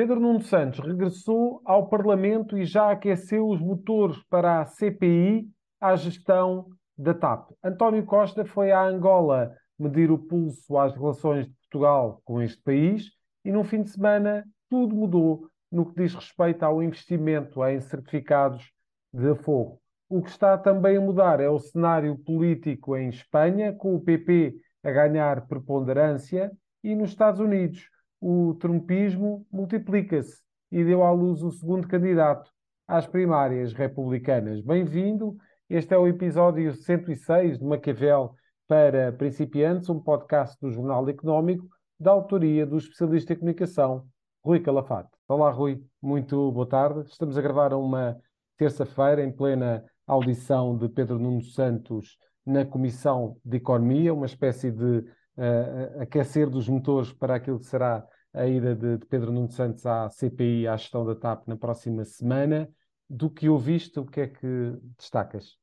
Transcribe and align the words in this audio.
Pedro 0.00 0.18
Nuno 0.18 0.40
Santos 0.40 0.80
regressou 0.80 1.60
ao 1.62 1.86
Parlamento 1.86 2.56
e 2.56 2.64
já 2.64 2.90
aqueceu 2.90 3.46
os 3.46 3.60
motores 3.60 4.16
para 4.30 4.62
a 4.62 4.64
CPI 4.64 5.46
à 5.78 5.94
gestão 5.94 6.68
da 6.96 7.12
TAP. 7.12 7.50
António 7.62 8.02
Costa 8.06 8.46
foi 8.46 8.72
à 8.72 8.82
Angola 8.82 9.54
medir 9.78 10.10
o 10.10 10.16
pulso 10.16 10.78
às 10.78 10.94
relações 10.94 11.46
de 11.46 11.52
Portugal 11.52 12.22
com 12.24 12.40
este 12.40 12.62
país 12.62 13.10
e 13.44 13.52
no 13.52 13.62
fim 13.62 13.82
de 13.82 13.90
semana 13.90 14.42
tudo 14.70 14.96
mudou 14.96 15.46
no 15.70 15.84
que 15.84 16.00
diz 16.00 16.14
respeito 16.14 16.62
ao 16.62 16.82
investimento 16.82 17.62
em 17.66 17.78
certificados 17.78 18.72
de 19.12 19.28
aforro. 19.28 19.78
O 20.08 20.22
que 20.22 20.30
está 20.30 20.56
também 20.56 20.96
a 20.96 21.00
mudar 21.02 21.40
é 21.40 21.50
o 21.50 21.58
cenário 21.58 22.16
político 22.16 22.96
em 22.96 23.10
Espanha, 23.10 23.74
com 23.74 23.94
o 23.94 24.00
PP 24.00 24.54
a 24.82 24.90
ganhar 24.90 25.46
preponderância, 25.46 26.50
e 26.82 26.94
nos 26.94 27.10
Estados 27.10 27.38
Unidos 27.38 27.90
o 28.20 28.54
trumpismo 28.54 29.46
multiplica-se 29.50 30.42
e 30.70 30.84
deu 30.84 31.02
à 31.02 31.10
luz 31.10 31.42
o 31.42 31.50
segundo 31.50 31.88
candidato 31.88 32.50
às 32.86 33.06
primárias 33.06 33.72
republicanas. 33.72 34.60
Bem-vindo, 34.60 35.36
este 35.70 35.94
é 35.94 35.98
o 35.98 36.06
episódio 36.06 36.74
106 36.74 37.58
de 37.58 37.64
Maquiavel 37.64 38.34
para 38.68 39.10
principiantes, 39.12 39.88
um 39.88 39.98
podcast 39.98 40.56
do 40.60 40.70
Jornal 40.70 41.08
Económico, 41.08 41.66
da 41.98 42.10
autoria 42.10 42.66
do 42.66 42.76
especialista 42.76 43.32
em 43.32 43.36
comunicação, 43.36 44.04
Rui 44.44 44.60
Calafate. 44.60 45.10
Olá, 45.26 45.50
Rui, 45.50 45.82
muito 46.02 46.52
boa 46.52 46.68
tarde. 46.68 47.08
Estamos 47.08 47.38
a 47.38 47.42
gravar 47.42 47.72
uma 47.72 48.18
terça-feira, 48.58 49.24
em 49.24 49.32
plena 49.32 49.82
audição 50.06 50.76
de 50.76 50.88
Pedro 50.88 51.18
Nuno 51.18 51.42
Santos 51.42 52.18
na 52.44 52.66
Comissão 52.66 53.38
de 53.44 53.56
Economia, 53.56 54.12
uma 54.12 54.26
espécie 54.26 54.70
de 54.70 55.04
uh, 55.40 56.02
aquecer 56.02 56.48
dos 56.48 56.68
motores 56.68 57.12
para 57.12 57.34
aquilo 57.34 57.58
que 57.58 57.66
será 57.66 58.06
a 58.32 58.46
ida 58.46 58.76
de, 58.76 58.98
de, 58.98 59.06
Pedro 59.06 59.32
Nuno 59.32 59.50
Santos 59.50 59.84
à 59.86 60.08
CPI, 60.08 60.68
à 60.68 60.76
gestão 60.76 61.04
da 61.04 61.16
TAP, 61.16 61.48
na 61.48 61.56
próxima 61.56 62.04
semana. 62.04 62.68
Do 63.08 63.28
que 63.28 63.48
ouviste, 63.48 63.98
o 63.98 64.04
que 64.04 64.20
é 64.20 64.28
que 64.28 64.78
destacas? 64.96 65.56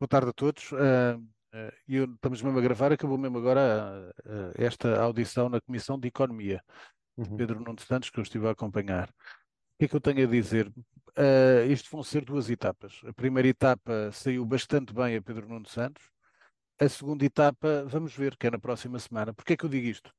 Boa 0.00 0.08
tarde 0.08 0.30
a 0.30 0.32
todos. 0.32 0.72
Uh, 0.72 1.20
Uh, 1.56 1.72
e 1.88 1.96
estamos 1.96 2.42
mesmo 2.42 2.58
a 2.58 2.62
gravar, 2.62 2.92
acabou 2.92 3.16
mesmo 3.16 3.38
agora 3.38 4.12
uh, 4.26 4.52
esta 4.56 5.00
audição 5.00 5.48
na 5.48 5.58
Comissão 5.58 5.98
de 5.98 6.06
Economia, 6.06 6.62
uhum. 7.16 7.24
de 7.24 7.34
Pedro 7.34 7.60
Nuno 7.60 7.80
Santos, 7.80 8.10
que 8.10 8.18
eu 8.18 8.22
estive 8.22 8.46
a 8.46 8.50
acompanhar. 8.50 9.08
O 9.08 9.78
que 9.78 9.84
é 9.86 9.88
que 9.88 9.96
eu 9.96 10.00
tenho 10.00 10.26
a 10.26 10.30
dizer? 10.30 10.68
Uh, 10.68 11.70
isto 11.70 11.90
vão 11.90 12.02
ser 12.02 12.26
duas 12.26 12.50
etapas. 12.50 13.00
A 13.06 13.12
primeira 13.14 13.48
etapa 13.48 14.10
saiu 14.12 14.44
bastante 14.44 14.92
bem 14.92 15.16
a 15.16 15.22
Pedro 15.22 15.48
Nuno 15.48 15.66
Santos. 15.66 16.02
A 16.78 16.88
segunda 16.90 17.24
etapa, 17.24 17.86
vamos 17.86 18.14
ver, 18.14 18.36
que 18.36 18.46
é 18.46 18.50
na 18.50 18.58
próxima 18.58 18.98
semana. 18.98 19.32
Porquê 19.32 19.54
é 19.54 19.56
que 19.56 19.64
eu 19.64 19.68
digo 19.70 19.86
isto? 19.86 20.12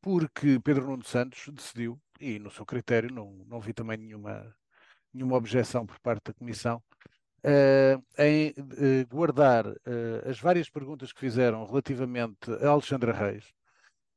Porque 0.00 0.58
Pedro 0.58 0.88
Nuno 0.88 1.04
Santos 1.04 1.48
decidiu, 1.52 2.00
e 2.20 2.36
no 2.40 2.50
seu 2.50 2.66
critério 2.66 3.12
não, 3.14 3.30
não 3.46 3.60
vi 3.60 3.72
também 3.72 3.96
nenhuma, 3.96 4.52
nenhuma 5.14 5.36
objeção 5.36 5.86
por 5.86 6.00
parte 6.00 6.24
da 6.24 6.34
Comissão, 6.34 6.82
uh, 7.44 8.02
em 8.18 8.50
uh, 8.50 9.06
guardar 9.08 9.68
uh, 9.68 10.28
as 10.28 10.40
várias 10.40 10.68
perguntas 10.68 11.12
que 11.12 11.20
fizeram 11.20 11.64
relativamente 11.64 12.50
a 12.60 12.70
Alexandra 12.70 13.12
Reis 13.12 13.44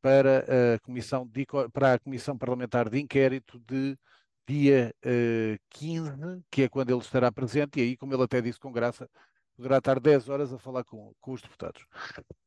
para 0.01 0.75
a 0.75 0.79
Comissão, 0.79 1.27
de, 1.27 1.45
para 1.71 1.93
a 1.93 1.99
Comissão 1.99 2.35
Parlamentar 2.37 2.89
de 2.89 2.99
Inquérito 2.99 3.59
de 3.59 3.97
dia 4.45 4.93
15, 5.69 6.11
que 6.51 6.63
é 6.63 6.69
quando 6.69 6.89
ele 6.89 6.99
estará 6.99 7.31
presente, 7.31 7.79
e 7.79 7.83
aí, 7.83 7.97
como 7.97 8.13
ele 8.13 8.23
até 8.23 8.41
disse 8.41 8.59
com 8.59 8.69
graça, 8.69 9.09
poderá 9.55 9.77
estar 9.77 9.99
10 9.99 10.29
horas 10.29 10.53
a 10.53 10.57
falar 10.57 10.83
com, 10.83 11.13
com 11.21 11.31
os 11.31 11.41
deputados. 11.41 11.85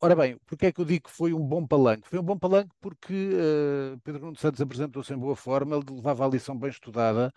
Ora 0.00 0.14
bem, 0.14 0.38
porque 0.46 0.66
é 0.66 0.72
que 0.72 0.80
eu 0.80 0.84
digo 0.84 1.08
que 1.08 1.14
foi 1.14 1.32
um 1.32 1.46
bom 1.46 1.66
palanque? 1.66 2.08
Foi 2.08 2.18
um 2.18 2.22
bom 2.22 2.38
palanque 2.38 2.74
porque 2.80 3.30
uh, 3.32 3.98
Pedro 4.00 4.26
Nuno 4.26 4.36
Santos 4.36 4.60
apresentou-se 4.60 5.12
em 5.12 5.18
boa 5.18 5.36
forma, 5.36 5.76
ele 5.76 5.84
levava 5.90 6.24
a 6.26 6.28
lição 6.28 6.58
bem 6.58 6.70
estudada 6.70 7.32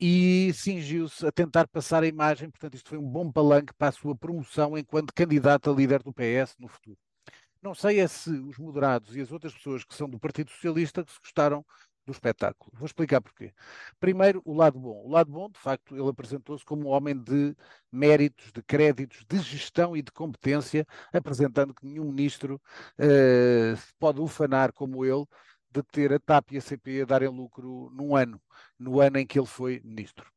e 0.00 0.52
cingiu-se 0.54 1.26
a 1.26 1.32
tentar 1.32 1.68
passar 1.68 2.02
a 2.02 2.06
imagem, 2.06 2.50
portanto, 2.50 2.74
isto 2.74 2.88
foi 2.88 2.98
um 2.98 3.06
bom 3.06 3.30
palanque 3.30 3.74
para 3.74 3.88
a 3.88 3.92
sua 3.92 4.16
promoção 4.16 4.76
enquanto 4.78 5.12
candidato 5.12 5.70
a 5.70 5.74
líder 5.74 6.02
do 6.02 6.12
PS 6.12 6.56
no 6.58 6.68
futuro. 6.68 6.96
Não 7.62 7.74
sei 7.74 8.00
é 8.00 8.08
se 8.08 8.30
os 8.30 8.56
moderados 8.56 9.14
e 9.14 9.20
as 9.20 9.30
outras 9.30 9.52
pessoas 9.52 9.84
que 9.84 9.94
são 9.94 10.08
do 10.08 10.18
Partido 10.18 10.50
Socialista 10.50 11.04
que 11.04 11.12
se 11.12 11.18
gostaram 11.20 11.64
do 12.06 12.12
espetáculo. 12.12 12.72
Vou 12.74 12.86
explicar 12.86 13.20
porquê. 13.20 13.52
Primeiro, 13.98 14.42
o 14.44 14.54
lado 14.54 14.78
bom. 14.78 15.02
O 15.04 15.10
lado 15.10 15.30
bom, 15.30 15.48
de 15.48 15.58
facto, 15.58 15.96
ele 15.96 16.08
apresentou-se 16.08 16.64
como 16.64 16.88
um 16.88 16.90
homem 16.90 17.16
de 17.16 17.54
méritos, 17.92 18.52
de 18.52 18.62
créditos, 18.62 19.24
de 19.28 19.38
gestão 19.38 19.96
e 19.96 20.02
de 20.02 20.10
competência, 20.12 20.86
apresentando 21.12 21.74
que 21.74 21.86
nenhum 21.86 22.04
ministro 22.04 22.60
uh, 22.98 23.78
pode 23.98 24.20
ufanar 24.20 24.72
como 24.72 25.04
ele 25.04 25.24
de 25.70 25.82
ter 25.84 26.12
a 26.12 26.18
TAP 26.18 26.52
e 26.52 26.58
a 26.58 26.60
CP 26.60 27.02
a 27.02 27.04
darem 27.04 27.28
lucro 27.28 27.90
num 27.94 28.16
ano, 28.16 28.40
no 28.78 29.00
ano 29.00 29.18
em 29.18 29.26
que 29.26 29.38
ele 29.38 29.46
foi 29.46 29.80
ministro. 29.84 30.30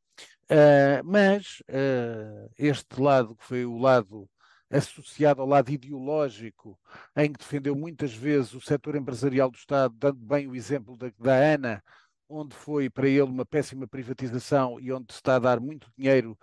Uh, 0.44 1.02
mas 1.04 1.62
uh, 1.70 2.50
este 2.58 3.00
lado, 3.00 3.34
que 3.34 3.44
foi 3.44 3.64
o 3.64 3.78
lado 3.78 4.28
associado 4.70 5.40
ao 5.40 5.48
lado 5.48 5.70
ideológico, 5.70 6.78
em 7.16 7.32
que 7.32 7.38
defendeu 7.38 7.74
muitas 7.74 8.12
vezes 8.14 8.54
o 8.54 8.60
setor 8.60 8.96
empresarial 8.96 9.50
do 9.50 9.56
Estado, 9.56 9.94
dando 9.98 10.18
bem 10.18 10.46
o 10.46 10.56
exemplo 10.56 10.96
da, 10.96 11.12
da 11.18 11.54
ANA, 11.54 11.82
onde 12.28 12.54
foi 12.54 12.88
para 12.90 13.08
ele 13.08 13.22
uma 13.22 13.44
péssima 13.44 13.86
privatização 13.86 14.80
e 14.80 14.92
onde 14.92 15.12
se 15.12 15.18
está 15.18 15.36
a 15.36 15.38
dar 15.38 15.60
muito 15.60 15.90
dinheiro, 15.96 16.38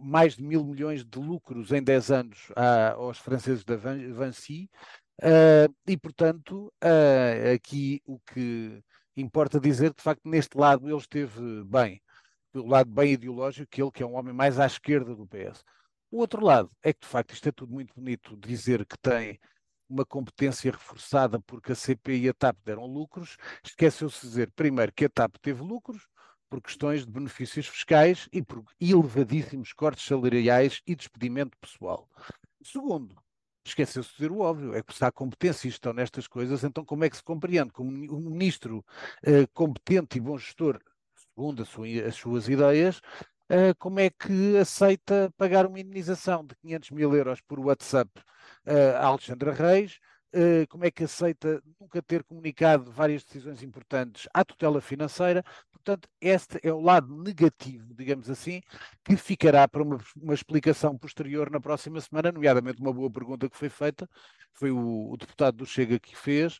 mais 0.00 0.36
de 0.36 0.42
mil 0.42 0.64
milhões 0.64 1.04
de 1.04 1.18
lucros 1.18 1.72
em 1.72 1.82
10 1.82 2.10
anos 2.10 2.38
à, 2.56 2.92
aos 2.92 3.18
franceses 3.18 3.64
da 3.64 3.76
Vinci, 3.76 4.70
Uh, 5.22 5.72
e, 5.86 5.96
portanto, 5.96 6.70
uh, 6.84 7.54
aqui 7.54 8.02
o 8.04 8.18
que 8.20 8.82
importa 9.16 9.58
dizer, 9.58 9.94
de 9.94 10.02
facto, 10.02 10.28
neste 10.28 10.58
lado 10.58 10.86
ele 10.88 10.98
esteve 10.98 11.64
bem, 11.64 12.02
pelo 12.52 12.68
lado 12.68 12.90
bem 12.90 13.12
ideológico, 13.12 13.70
que 13.70 13.80
ele 13.82 13.90
que 13.90 14.02
é 14.02 14.06
um 14.06 14.14
homem 14.14 14.34
mais 14.34 14.58
à 14.58 14.66
esquerda 14.66 15.14
do 15.14 15.26
PS. 15.26 15.64
O 16.10 16.18
outro 16.18 16.44
lado 16.44 16.70
é 16.82 16.92
que, 16.92 17.00
de 17.00 17.06
facto, 17.06 17.32
isto 17.32 17.48
é 17.48 17.52
tudo 17.52 17.72
muito 17.72 17.94
bonito 17.94 18.36
dizer 18.36 18.86
que 18.86 18.96
tem 18.98 19.40
uma 19.88 20.04
competência 20.04 20.70
reforçada 20.70 21.40
porque 21.40 21.72
a 21.72 21.74
CP 21.74 22.16
e 22.18 22.28
a 22.28 22.34
TAP 22.34 22.56
deram 22.64 22.86
lucros, 22.86 23.36
esqueceu-se 23.64 24.20
de 24.22 24.28
dizer, 24.28 24.50
primeiro, 24.52 24.92
que 24.92 25.04
a 25.04 25.08
TAP 25.08 25.36
teve 25.40 25.62
lucros 25.62 26.08
por 26.48 26.60
questões 26.60 27.04
de 27.04 27.10
benefícios 27.10 27.66
fiscais 27.66 28.28
e 28.32 28.42
por 28.42 28.64
elevadíssimos 28.80 29.72
cortes 29.72 30.06
salariais 30.06 30.80
e 30.86 30.94
despedimento 30.94 31.56
pessoal. 31.58 32.08
Segundo, 32.62 33.16
esqueceu-se 33.64 34.10
de 34.10 34.16
dizer 34.16 34.30
o 34.30 34.40
óbvio, 34.40 34.74
é 34.74 34.82
que 34.82 34.94
se 34.94 35.04
há 35.04 35.10
competência 35.10 35.66
e 35.66 35.70
estão 35.70 35.92
nestas 35.92 36.26
coisas, 36.28 36.62
então 36.62 36.84
como 36.84 37.04
é 37.04 37.10
que 37.10 37.16
se 37.16 37.22
compreende 37.22 37.70
como 37.72 37.90
um 37.90 38.30
ministro 38.30 38.78
uh, 38.78 39.48
competente 39.52 40.18
e 40.18 40.20
bom 40.20 40.38
gestor, 40.38 40.80
segundo 41.16 41.64
sua, 41.64 41.86
as 42.06 42.14
suas 42.14 42.48
ideias, 42.48 43.00
uh, 43.50 43.74
como 43.78 44.00
é 44.00 44.10
que 44.10 44.56
aceita 44.56 45.32
pagar 45.36 45.66
uma 45.66 45.80
indenização 45.80 46.44
de 46.44 46.54
500 46.56 46.90
mil 46.90 47.14
euros 47.14 47.40
por 47.40 47.58
WhatsApp 47.60 48.10
uh, 48.66 48.96
a 48.96 49.06
Alexandra 49.06 49.52
Reis, 49.52 49.98
Uh, 50.34 50.66
como 50.68 50.84
é 50.84 50.90
que 50.90 51.04
aceita 51.04 51.62
nunca 51.80 52.02
ter 52.02 52.22
comunicado 52.22 52.90
várias 52.90 53.24
decisões 53.24 53.62
importantes 53.62 54.28
à 54.34 54.44
tutela 54.44 54.82
financeira. 54.82 55.42
Portanto, 55.72 56.06
este 56.20 56.58
é 56.62 56.70
o 56.70 56.80
lado 56.80 57.16
negativo, 57.22 57.94
digamos 57.94 58.28
assim, 58.28 58.60
que 59.02 59.16
ficará 59.16 59.66
para 59.66 59.82
uma, 59.82 59.98
uma 60.14 60.34
explicação 60.34 60.98
posterior 60.98 61.48
na 61.48 61.58
próxima 61.58 61.98
semana, 62.02 62.32
nomeadamente 62.32 62.82
uma 62.82 62.92
boa 62.92 63.10
pergunta 63.10 63.48
que 63.48 63.56
foi 63.56 63.70
feita, 63.70 64.06
foi 64.52 64.70
o, 64.70 65.10
o 65.10 65.16
deputado 65.16 65.56
do 65.58 65.64
Chega 65.64 65.98
que 65.98 66.14
fez, 66.14 66.58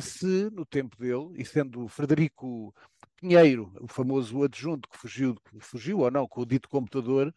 se 0.00 0.48
no 0.52 0.64
tempo 0.64 0.96
dele, 0.96 1.32
e 1.34 1.44
sendo 1.44 1.88
Frederico 1.88 2.72
Pinheiro, 3.16 3.72
o 3.80 3.88
famoso 3.88 4.42
adjunto 4.42 4.88
que 4.88 4.96
fugiu, 4.98 5.34
que 5.34 5.60
fugiu 5.60 6.00
ou 6.00 6.10
não 6.10 6.28
com 6.28 6.42
o 6.42 6.46
dito 6.46 6.68
computador, 6.68 7.34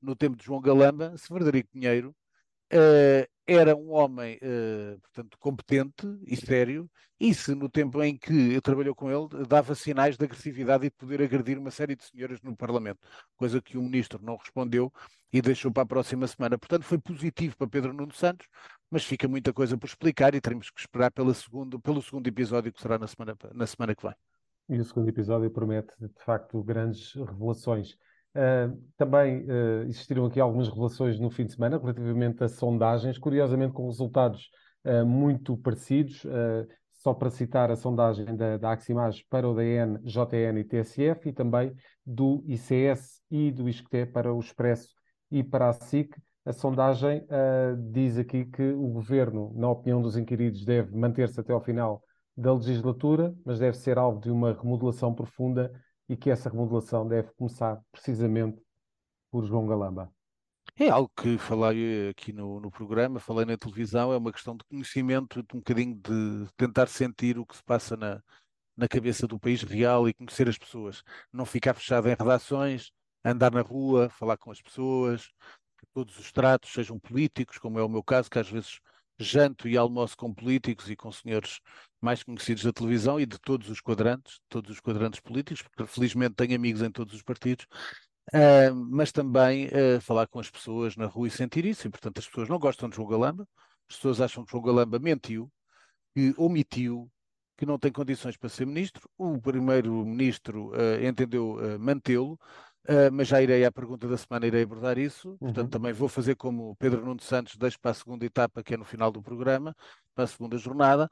no 0.00 0.14
tempo 0.14 0.36
de 0.36 0.44
João 0.44 0.60
Galamba, 0.60 1.16
se 1.16 1.28
Frederico 1.28 1.70
Pinheiro 1.70 2.14
uh, 2.72 3.26
era 3.46 3.76
um 3.76 3.92
homem, 3.92 4.36
uh, 4.36 5.00
portanto, 5.00 5.36
competente 5.38 6.06
e 6.26 6.36
sério, 6.36 6.90
e 7.18 7.32
se 7.34 7.54
no 7.54 7.68
tempo 7.68 8.02
em 8.02 8.16
que 8.16 8.60
trabalhou 8.60 8.94
com 8.94 9.10
ele 9.10 9.46
dava 9.46 9.74
sinais 9.74 10.16
de 10.16 10.24
agressividade 10.24 10.86
e 10.86 10.90
de 10.90 10.96
poder 10.96 11.22
agredir 11.22 11.58
uma 11.58 11.70
série 11.70 11.94
de 11.94 12.04
senhoras 12.04 12.40
no 12.42 12.56
Parlamento, 12.56 12.98
coisa 13.36 13.60
que 13.62 13.78
o 13.78 13.82
ministro 13.82 14.20
não 14.22 14.36
respondeu 14.36 14.92
e 15.32 15.40
deixou 15.40 15.72
para 15.72 15.84
a 15.84 15.86
próxima 15.86 16.26
semana. 16.26 16.58
Portanto, 16.58 16.84
foi 16.84 16.98
positivo 16.98 17.56
para 17.56 17.68
Pedro 17.68 17.92
Nuno 17.92 18.12
Santos, 18.12 18.48
mas 18.90 19.04
fica 19.04 19.28
muita 19.28 19.52
coisa 19.52 19.78
por 19.78 19.86
explicar 19.86 20.34
e 20.34 20.40
teremos 20.40 20.70
que 20.70 20.80
esperar 20.80 21.10
pela 21.12 21.32
segundo, 21.32 21.80
pelo 21.80 22.02
segundo 22.02 22.26
episódio 22.26 22.72
que 22.72 22.80
será 22.80 22.98
na 22.98 23.06
semana, 23.06 23.36
na 23.54 23.66
semana 23.66 23.94
que 23.94 24.02
vem. 24.06 24.14
E 24.68 24.78
o 24.78 24.84
segundo 24.84 25.08
episódio 25.08 25.50
promete, 25.50 25.92
de 26.00 26.24
facto, 26.24 26.62
grandes 26.62 27.14
revelações. 27.14 27.96
Uh, 28.34 28.80
também 28.96 29.44
uh, 29.44 29.82
existiram 29.82 30.24
aqui 30.24 30.40
algumas 30.40 30.68
revelações 30.68 31.20
no 31.20 31.30
fim 31.30 31.44
de 31.44 31.52
semana 31.52 31.78
relativamente 31.78 32.42
a 32.42 32.48
sondagens, 32.48 33.18
curiosamente 33.18 33.74
com 33.74 33.86
resultados 33.86 34.48
uh, 34.86 35.04
muito 35.04 35.56
parecidos. 35.56 36.26
só 36.92 37.12
para 37.12 37.30
citar 37.30 37.70
a 37.70 37.76
sondagem 37.76 38.36
da, 38.36 38.56
da 38.56 38.72
Aximage 38.72 39.26
para 39.28 39.48
o 39.48 39.54
DN, 39.54 39.98
JN 40.04 40.60
e 40.60 40.64
TSF 40.64 41.28
e 41.28 41.32
também 41.32 41.74
do 42.06 42.44
ICS 42.46 43.20
e 43.28 43.50
do 43.50 43.68
ISCTE 43.68 44.06
para 44.06 44.32
o 44.32 44.38
Expresso 44.38 44.94
e 45.30 45.42
para 45.42 45.68
a 45.68 45.72
SIC. 45.72 46.14
A 46.44 46.52
sondagem 46.52 47.26
diz 47.90 48.18
aqui 48.18 48.44
que 48.44 48.70
o 48.70 48.86
governo, 48.88 49.52
na 49.56 49.68
opinião 49.68 50.00
dos 50.00 50.16
inquiridos, 50.16 50.64
deve 50.64 50.96
manter-se 50.96 51.40
até 51.40 51.52
ao 51.52 51.60
final 51.60 52.02
da 52.36 52.52
legislatura, 52.52 53.34
mas 53.44 53.58
deve 53.58 53.76
ser 53.76 53.98
alvo 53.98 54.20
de 54.20 54.30
uma 54.30 54.52
remodelação 54.52 55.14
profunda 55.14 55.72
e 56.08 56.16
que 56.16 56.30
essa 56.30 56.48
remodelação 56.48 57.06
deve 57.06 57.30
começar 57.32 57.80
precisamente 57.90 58.60
por 59.30 59.44
João 59.44 59.66
Galamba. 59.66 60.12
É 60.76 60.88
algo 60.88 61.10
que 61.16 61.36
falei 61.36 62.08
aqui 62.08 62.32
no, 62.32 62.58
no 62.58 62.70
programa, 62.70 63.20
falei 63.20 63.44
na 63.44 63.58
televisão, 63.58 64.12
é 64.12 64.16
uma 64.16 64.32
questão 64.32 64.56
de 64.56 64.64
conhecimento, 64.64 65.42
de 65.42 65.54
um 65.54 65.58
bocadinho 65.58 65.94
de 65.94 66.50
tentar 66.56 66.86
sentir 66.86 67.38
o 67.38 67.44
que 67.44 67.56
se 67.56 67.62
passa 67.62 67.96
na, 67.96 68.22
na 68.76 68.88
cabeça 68.88 69.26
do 69.26 69.38
país 69.38 69.62
real 69.62 70.08
e 70.08 70.14
conhecer 70.14 70.48
as 70.48 70.56
pessoas. 70.56 71.02
Não 71.32 71.44
ficar 71.44 71.74
fechado 71.74 72.08
em 72.08 72.16
redações, 72.18 72.90
andar 73.24 73.52
na 73.52 73.60
rua, 73.60 74.08
falar 74.08 74.38
com 74.38 74.50
as 74.50 74.62
pessoas, 74.62 75.30
todos 75.92 76.18
os 76.18 76.32
tratos 76.32 76.72
sejam 76.72 76.98
políticos, 76.98 77.58
como 77.58 77.78
é 77.78 77.82
o 77.82 77.88
meu 77.88 78.02
caso, 78.02 78.30
que 78.30 78.38
às 78.38 78.48
vezes 78.48 78.80
janto 79.22 79.68
e 79.68 79.76
almoço 79.76 80.16
com 80.16 80.32
políticos 80.32 80.90
e 80.90 80.96
com 80.96 81.10
senhores 81.10 81.60
mais 82.00 82.22
conhecidos 82.22 82.64
da 82.64 82.72
televisão 82.72 83.20
e 83.20 83.24
de 83.24 83.38
todos 83.38 83.70
os 83.70 83.80
quadrantes, 83.80 84.40
todos 84.48 84.70
os 84.70 84.80
quadrantes 84.80 85.20
políticos, 85.20 85.62
porque 85.62 85.86
felizmente 85.86 86.34
tenho 86.34 86.54
amigos 86.56 86.82
em 86.82 86.90
todos 86.90 87.14
os 87.14 87.22
partidos, 87.22 87.66
uh, 88.34 88.74
mas 88.74 89.12
também 89.12 89.66
uh, 89.66 90.00
falar 90.00 90.26
com 90.26 90.40
as 90.40 90.50
pessoas 90.50 90.96
na 90.96 91.06
rua 91.06 91.28
e 91.28 91.30
sentir 91.30 91.64
isso. 91.64 91.86
E, 91.86 91.90
portanto, 91.90 92.18
as 92.18 92.26
pessoas 92.26 92.48
não 92.48 92.58
gostam 92.58 92.88
de 92.88 92.96
João 92.96 93.08
Galamba, 93.08 93.46
as 93.88 93.96
pessoas 93.96 94.20
acham 94.20 94.44
que 94.44 94.50
João 94.50 94.64
Galamba 94.64 94.98
mentiu, 94.98 95.50
que 96.14 96.34
omitiu, 96.36 97.08
que 97.56 97.64
não 97.64 97.78
tem 97.78 97.92
condições 97.92 98.36
para 98.36 98.48
ser 98.48 98.66
ministro. 98.66 99.08
O 99.16 99.40
primeiro-ministro 99.40 100.70
uh, 100.70 101.06
entendeu 101.06 101.78
mantê-lo. 101.78 102.38
Uh, 102.88 103.12
mas 103.12 103.28
já 103.28 103.40
irei 103.40 103.64
à 103.64 103.70
pergunta 103.70 104.08
da 104.08 104.16
semana, 104.16 104.46
irei 104.46 104.62
abordar 104.62 104.98
isso. 104.98 105.36
Portanto, 105.38 105.64
uhum. 105.64 105.70
também 105.70 105.92
vou 105.92 106.08
fazer 106.08 106.34
como 106.34 106.74
Pedro 106.76 107.04
Nuno 107.04 107.20
Santos, 107.20 107.56
deixo 107.56 107.78
para 107.80 107.92
a 107.92 107.94
segunda 107.94 108.24
etapa, 108.24 108.62
que 108.62 108.74
é 108.74 108.76
no 108.76 108.84
final 108.84 109.12
do 109.12 109.22
programa, 109.22 109.74
para 110.14 110.24
a 110.24 110.26
segunda 110.26 110.58
jornada. 110.58 111.08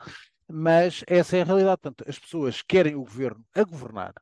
Mas 0.49 1.05
essa 1.07 1.37
é 1.37 1.43
a 1.43 1.45
realidade. 1.45 1.81
Portanto, 1.81 2.05
as 2.09 2.19
pessoas 2.19 2.61
querem 2.61 2.97
o 2.97 3.05
governo 3.05 3.45
a 3.55 3.63
governar, 3.63 4.13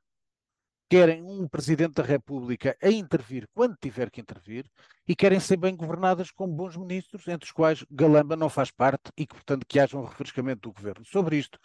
querem 0.90 1.22
um 1.22 1.48
Presidente 1.48 1.94
da 1.94 2.02
República 2.02 2.76
a 2.82 2.90
intervir 2.90 3.48
quando 3.54 3.76
tiver 3.80 4.10
que 4.10 4.20
intervir 4.20 4.66
e 5.06 5.16
querem 5.16 5.40
ser 5.40 5.56
bem 5.56 5.74
governadas 5.74 6.30
com 6.30 6.46
bons 6.46 6.76
ministros, 6.76 7.26
entre 7.28 7.46
os 7.46 7.52
quais 7.52 7.82
Galamba 7.90 8.36
não 8.36 8.50
faz 8.50 8.70
parte 8.70 9.10
e 9.16 9.26
que, 9.26 9.34
portanto, 9.34 9.64
que 9.66 9.80
haja 9.80 9.96
um 9.96 10.04
refrescamento 10.04 10.68
do 10.68 10.72
governo. 10.74 11.04
Sobre 11.06 11.38
isto, 11.38 11.58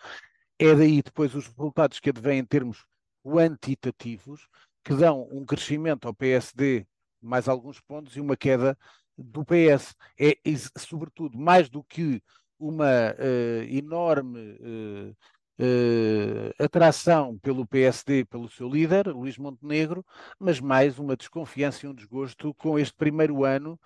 é 0.57 0.74
daí 0.74 1.01
depois 1.01 1.36
os 1.36 1.47
resultados 1.47 2.00
que 2.00 2.09
advêm 2.09 2.39
em 2.39 2.45
termos 2.45 2.86
quantitativos, 3.24 4.47
que 4.83 4.94
dão 4.94 5.27
um 5.31 5.45
crescimento 5.45 6.07
ao 6.07 6.13
PSD 6.13 6.85
mais 7.24 7.47
alguns 7.47 7.80
pontos 7.80 8.15
e 8.15 8.21
uma 8.21 8.35
queda 8.35 8.77
do 9.18 9.45
PS. 9.45 9.95
É, 10.19 10.31
é 10.31 10.56
sobretudo, 10.77 11.38
mais 11.38 11.69
do 11.69 11.83
que 11.83 12.21
uma 12.59 13.12
uh, 13.13 13.63
enorme 13.69 14.39
uh, 14.39 15.15
uh, 15.59 16.63
atração 16.63 17.38
pelo 17.39 17.68
PSD, 17.68 18.25
pelo 18.25 18.50
seu 18.50 18.69
líder, 18.69 19.07
Luís 19.07 19.38
Montenegro, 19.38 20.06
mas 20.39 20.59
mais 20.59 21.00
uma 21.00 21.15
desconfiança 21.15 21.86
e 21.86 21.89
um 21.89 21.94
desgosto 21.94 22.53
com 22.56 22.77
este 22.77 22.95
primeiro 22.95 23.44
ano 23.44 23.79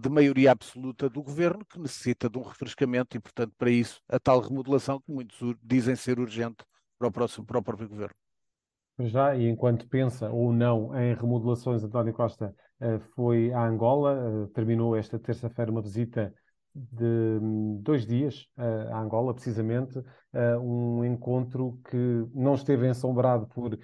de 0.00 0.08
maioria 0.08 0.50
absoluta 0.52 1.10
do 1.10 1.22
governo, 1.22 1.62
que 1.66 1.78
necessita 1.78 2.30
de 2.30 2.38
um 2.38 2.42
refrescamento 2.42 3.18
e, 3.18 3.20
portanto, 3.20 3.52
para 3.58 3.68
isso, 3.70 4.00
a 4.08 4.18
tal 4.18 4.40
remodelação 4.40 4.98
que 4.98 5.12
muitos 5.12 5.38
dizem 5.62 5.94
ser 5.94 6.18
urgente 6.18 6.64
para 6.98 7.08
o, 7.08 7.12
próximo, 7.12 7.44
para 7.44 7.58
o 7.58 7.62
próprio 7.62 7.86
governo. 7.86 8.27
Já, 9.00 9.36
e 9.36 9.48
enquanto 9.48 9.88
pensa 9.88 10.28
ou 10.30 10.52
não 10.52 10.96
em 10.98 11.14
remodelações, 11.14 11.84
António 11.84 12.12
Costa 12.12 12.54
foi 13.14 13.52
à 13.52 13.64
Angola, 13.64 14.48
terminou 14.54 14.96
esta 14.96 15.18
terça-feira 15.18 15.70
uma 15.70 15.82
visita 15.82 16.32
de 16.74 17.04
hum, 17.04 17.80
dois 17.82 18.06
dias 18.06 18.46
uh, 18.56 18.92
a 18.92 19.00
Angola, 19.00 19.34
precisamente, 19.34 19.98
uh, 19.98 20.60
um 20.60 21.04
encontro 21.04 21.78
que 21.90 22.26
não 22.34 22.54
esteve 22.54 22.88
ensombrado 22.88 23.46
por 23.48 23.74
uh, 23.74 23.78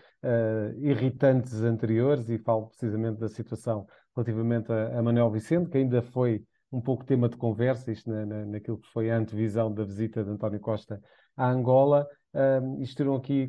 irritantes 0.78 1.60
anteriores, 1.62 2.28
e 2.28 2.38
falo 2.38 2.68
precisamente 2.68 3.18
da 3.18 3.28
situação 3.28 3.86
relativamente 4.14 4.72
a, 4.72 4.98
a 4.98 5.02
Manuel 5.02 5.30
Vicente, 5.30 5.70
que 5.70 5.78
ainda 5.78 6.02
foi 6.02 6.44
um 6.70 6.80
pouco 6.80 7.04
tema 7.04 7.28
de 7.28 7.36
conversa, 7.36 7.92
isto 7.92 8.10
na, 8.10 8.26
na, 8.26 8.46
naquilo 8.46 8.78
que 8.78 8.88
foi 8.88 9.10
a 9.10 9.16
antevisão 9.16 9.72
da 9.72 9.84
visita 9.84 10.24
de 10.24 10.30
António 10.30 10.60
Costa 10.60 11.00
à 11.36 11.48
Angola. 11.48 12.06
Uh, 12.34 12.82
isto 12.82 12.96
terão 12.96 13.14
aqui 13.14 13.48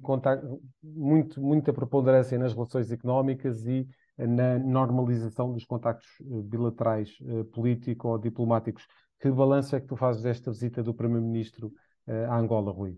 muito, 0.83 1.41
muita 1.41 1.73
preponderância 1.73 2.37
nas 2.37 2.53
relações 2.53 2.91
económicas 2.91 3.65
e 3.65 3.87
na 4.17 4.59
normalização 4.59 5.51
dos 5.51 5.65
contactos 5.65 6.07
bilaterais 6.21 7.09
político 7.51 8.07
ou 8.07 8.17
diplomáticos 8.17 8.85
que 9.19 9.31
balanço 9.31 9.75
é 9.75 9.81
que 9.81 9.87
tu 9.87 9.95
fazes 9.95 10.21
desta 10.21 10.51
visita 10.51 10.83
do 10.83 10.93
Primeiro-Ministro 10.93 11.73
uh, 12.07 12.31
Angola, 12.31 12.71
Rui? 12.71 12.97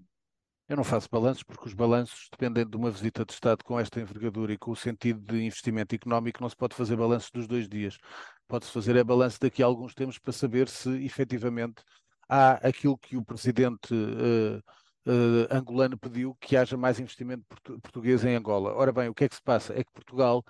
Eu 0.68 0.76
não 0.76 0.84
faço 0.84 1.08
balanços 1.10 1.44
porque 1.44 1.68
os 1.68 1.74
balanços 1.74 2.28
dependem 2.30 2.68
de 2.68 2.76
uma 2.76 2.92
visita 2.92 3.24
de 3.24 3.32
Estado 3.32 3.64
com 3.64 3.80
esta 3.80 4.02
envergadura 4.02 4.52
e 4.52 4.58
com 4.58 4.72
o 4.72 4.76
sentido 4.76 5.22
de 5.22 5.42
investimento 5.42 5.96
económico, 5.96 6.42
não 6.42 6.50
se 6.50 6.58
pode 6.58 6.76
fazer 6.76 6.98
balanço 6.98 7.32
dos 7.34 7.48
dois 7.48 7.70
dias. 7.70 7.98
Pode-se 8.46 8.72
fazer 8.72 8.98
é 8.98 9.04
balanço 9.04 9.40
daqui 9.40 9.64
a 9.64 9.66
alguns 9.66 9.94
tempos 9.94 10.20
para 10.20 10.34
saber 10.34 10.68
se 10.68 10.90
efetivamente 11.06 11.82
há 12.28 12.56
aquilo 12.68 12.98
que 12.98 13.16
o 13.16 13.24
Presidente 13.24 13.94
uh, 13.94 14.62
uh, 15.08 15.56
angolano 15.56 15.98
pediu, 15.98 16.36
que 16.40 16.58
haja 16.58 16.78
mais 16.78 17.00
investimento 17.00 17.44
português 17.82 18.24
em 18.26 18.36
Angola. 18.36 18.74
Ora 18.76 18.92
bem, 18.92 19.10
o 19.10 19.14
que 19.14 19.24
é 19.24 19.30
que 19.30 19.36
se 19.36 19.42
passa? 19.42 19.74
É 19.74 19.84
que 19.84 19.92
Portugal 19.92 20.44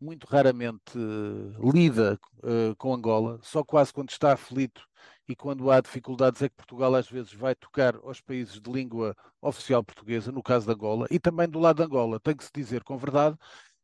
muito 0.00 0.26
raramente 0.26 0.96
uh, 0.96 1.70
lida 1.70 2.18
uh, 2.38 2.74
com 2.76 2.94
Angola, 2.94 3.38
só 3.42 3.62
quase 3.62 3.92
quando 3.92 4.10
está 4.10 4.32
aflito 4.32 4.82
e 5.28 5.36
quando 5.36 5.70
há 5.70 5.80
dificuldades 5.80 6.42
é 6.42 6.48
que 6.48 6.56
Portugal 6.56 6.94
às 6.94 7.08
vezes 7.08 7.32
vai 7.32 7.54
tocar 7.54 7.94
aos 7.96 8.20
países 8.20 8.60
de 8.60 8.70
língua 8.70 9.14
oficial 9.40 9.84
portuguesa, 9.84 10.32
no 10.32 10.42
caso 10.42 10.66
de 10.66 10.72
Angola, 10.72 11.06
e 11.10 11.20
também 11.20 11.48
do 11.48 11.60
lado 11.60 11.76
de 11.76 11.82
Angola. 11.84 12.18
Tem 12.18 12.34
que 12.34 12.44
se 12.44 12.50
dizer 12.52 12.82
com 12.82 12.96
verdade, 12.96 13.36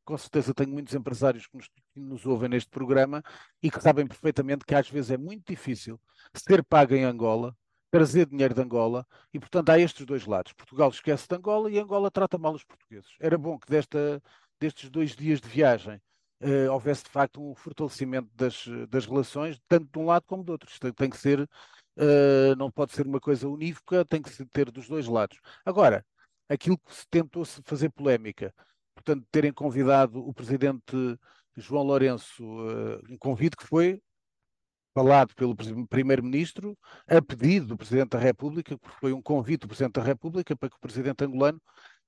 com 0.05 0.17
certeza 0.17 0.55
tenho 0.55 0.71
muitos 0.71 0.95
empresários 0.95 1.47
que 1.47 1.57
nos, 1.57 1.69
que 1.69 2.01
nos 2.01 2.27
ouvem 2.27 2.49
neste 2.49 2.71
programa 2.71 3.23
e 3.63 3.71
que 3.71 3.81
sabem 3.81 4.07
perfeitamente 4.07 4.65
que 4.65 4.75
às 4.75 4.89
vezes 4.89 5.11
é 5.11 5.19
muito 5.19 5.45
difícil 5.47 6.01
ser 6.35 6.65
pago 6.65 6.95
em 6.95 7.05
Angola, 7.05 7.55
trazer 7.91 8.27
dinheiro 8.27 8.55
de 8.55 8.61
Angola, 8.61 9.07
e 9.33 9.39
portanto 9.39 9.71
há 9.71 9.79
estes 9.79 10.05
dois 10.05 10.27
lados. 10.27 10.53
Portugal 10.53 10.91
esquece 10.91 11.27
de 11.29 11.35
Angola 11.35 11.71
e 11.71 11.79
Angola 11.79 12.11
trata 12.11 12.39
mal 12.39 12.55
os 12.55 12.65
portugueses. 12.65 13.11
Era 13.21 13.39
bom 13.39 13.59
que 13.59 13.71
desta 13.71 14.23
destes 14.61 14.91
dois 14.91 15.15
dias 15.15 15.41
de 15.41 15.49
viagem 15.49 16.01
uh, 16.41 16.73
houvesse 16.73 17.05
de 17.05 17.11
facto 17.11 17.43
um 17.43 17.55
fortalecimento 17.55 18.29
das, 18.35 18.65
das 18.89 19.07
relações, 19.07 19.61
tanto 19.69 19.91
de 19.93 19.99
um 19.99 20.07
lado 20.07 20.25
como 20.27 20.43
do 20.43 20.53
outro. 20.53 20.69
Isto 20.71 20.93
tem 20.93 21.11
que 21.11 21.17
ser, 21.17 21.41
uh, 21.41 22.57
não 22.57 22.71
pode 22.71 22.93
ser 22.93 23.07
uma 23.07 23.21
coisa 23.21 23.49
unívoca, 23.49 24.05
tem 24.05 24.23
que 24.23 24.31
ter 24.47 24.71
dos 24.71 24.89
dois 24.89 25.07
lados. 25.07 25.39
Agora, 25.65 26.05
aquilo 26.49 26.79
que 26.79 26.95
se 26.95 27.07
tentou 27.11 27.45
-se 27.45 27.63
fazer 27.65 27.91
polémica, 27.91 28.55
portanto, 28.95 29.27
terem 29.31 29.53
convidado 29.53 30.19
o 30.27 30.33
presidente 30.33 31.19
João 31.57 31.85
Lourenço, 31.85 32.45
uh, 32.45 33.01
um 33.11 33.19
convite 33.19 33.57
que 33.57 33.67
foi 33.67 34.01
falado 34.97 35.35
pelo 35.35 35.55
primeiro-ministro, 35.87 36.75
a 37.07 37.21
pedido 37.21 37.67
do 37.67 37.77
Presidente 37.77 38.13
da 38.13 38.19
República, 38.19 38.79
porque 38.79 38.97
foi 38.99 39.13
um 39.13 39.21
convite 39.21 39.61
do 39.61 39.69
Presidente 39.69 39.93
da 39.93 40.03
República 40.03 40.57
para 40.57 40.71
que 40.71 40.77
o 40.77 40.81
Presidente 40.81 41.23
angolano 41.23 41.61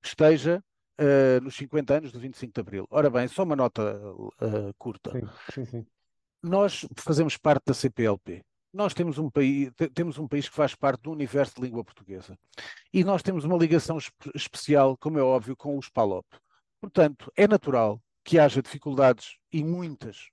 esteja 0.02 0.64
uh, 0.98 1.44
nos 1.44 1.54
50 1.54 1.94
anos 1.98 2.12
do 2.12 2.18
25 2.18 2.54
de 2.54 2.60
Abril. 2.60 2.86
Ora 2.90 3.10
bem, 3.10 3.28
só 3.28 3.42
uma 3.42 3.54
nota 3.54 3.82
uh, 4.10 4.72
curta. 4.78 5.10
Sim, 5.12 5.28
sim, 5.52 5.64
sim. 5.66 5.86
Nós 6.42 6.86
fazemos 6.96 7.36
parte 7.36 7.64
da 7.66 7.74
CPLP. 7.74 8.42
Nós 8.72 8.94
temos 8.94 9.18
um, 9.18 9.28
país, 9.28 9.70
temos 9.92 10.18
um 10.18 10.26
país 10.26 10.48
que 10.48 10.54
faz 10.54 10.74
parte 10.74 11.02
do 11.02 11.10
universo 11.10 11.56
de 11.56 11.60
língua 11.60 11.84
portuguesa. 11.84 12.38
E 12.90 13.04
nós 13.04 13.22
temos 13.22 13.44
uma 13.44 13.58
ligação 13.58 13.98
especial, 14.34 14.96
como 14.96 15.18
é 15.18 15.22
óbvio, 15.22 15.54
com 15.54 15.76
os 15.76 15.90
PALOP. 15.90 16.24
Portanto, 16.80 17.30
é 17.36 17.46
natural 17.46 18.00
que 18.24 18.38
haja 18.38 18.62
dificuldades, 18.62 19.36
e 19.52 19.62
muitas, 19.62 20.30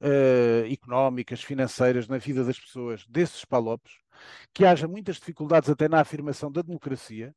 uh, 0.00 0.72
económicas, 0.72 1.42
financeiras, 1.42 2.08
na 2.08 2.18
vida 2.18 2.44
das 2.44 2.58
pessoas 2.58 3.06
desses 3.08 3.44
PALOPs, 3.44 3.98
que 4.52 4.64
haja 4.64 4.88
muitas 4.88 5.16
dificuldades 5.16 5.70
até 5.70 5.88
na 5.88 6.00
afirmação 6.00 6.50
da 6.50 6.62
democracia, 6.62 7.34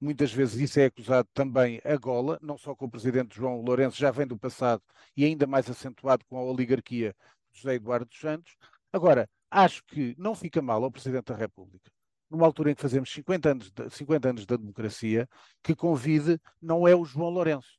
Muitas 0.00 0.32
vezes 0.32 0.60
isso 0.60 0.78
é 0.78 0.84
acusado 0.84 1.28
também 1.34 1.80
a 1.84 1.96
gola, 1.96 2.38
não 2.40 2.56
só 2.56 2.72
com 2.72 2.86
o 2.86 2.90
presidente 2.90 3.34
João 3.34 3.60
Lourenço, 3.60 3.98
já 3.98 4.12
vem 4.12 4.28
do 4.28 4.38
passado 4.38 4.80
e 5.16 5.24
ainda 5.24 5.44
mais 5.44 5.68
acentuado 5.68 6.24
com 6.26 6.38
a 6.38 6.42
oligarquia 6.42 7.16
José 7.52 7.74
Eduardo 7.74 8.06
dos 8.06 8.18
Santos. 8.20 8.56
Agora, 8.92 9.28
acho 9.50 9.82
que 9.84 10.14
não 10.16 10.36
fica 10.36 10.62
mal 10.62 10.84
ao 10.84 10.90
Presidente 10.90 11.24
da 11.24 11.34
República, 11.34 11.90
numa 12.30 12.46
altura 12.46 12.70
em 12.70 12.74
que 12.76 12.80
fazemos 12.80 13.10
50 13.10 13.50
anos, 13.50 13.70
de, 13.72 13.90
50 13.90 14.28
anos 14.28 14.46
da 14.46 14.56
democracia, 14.56 15.28
que 15.64 15.74
convide, 15.74 16.40
não 16.62 16.86
é 16.86 16.94
o 16.94 17.04
João 17.04 17.30
Lourenço, 17.30 17.76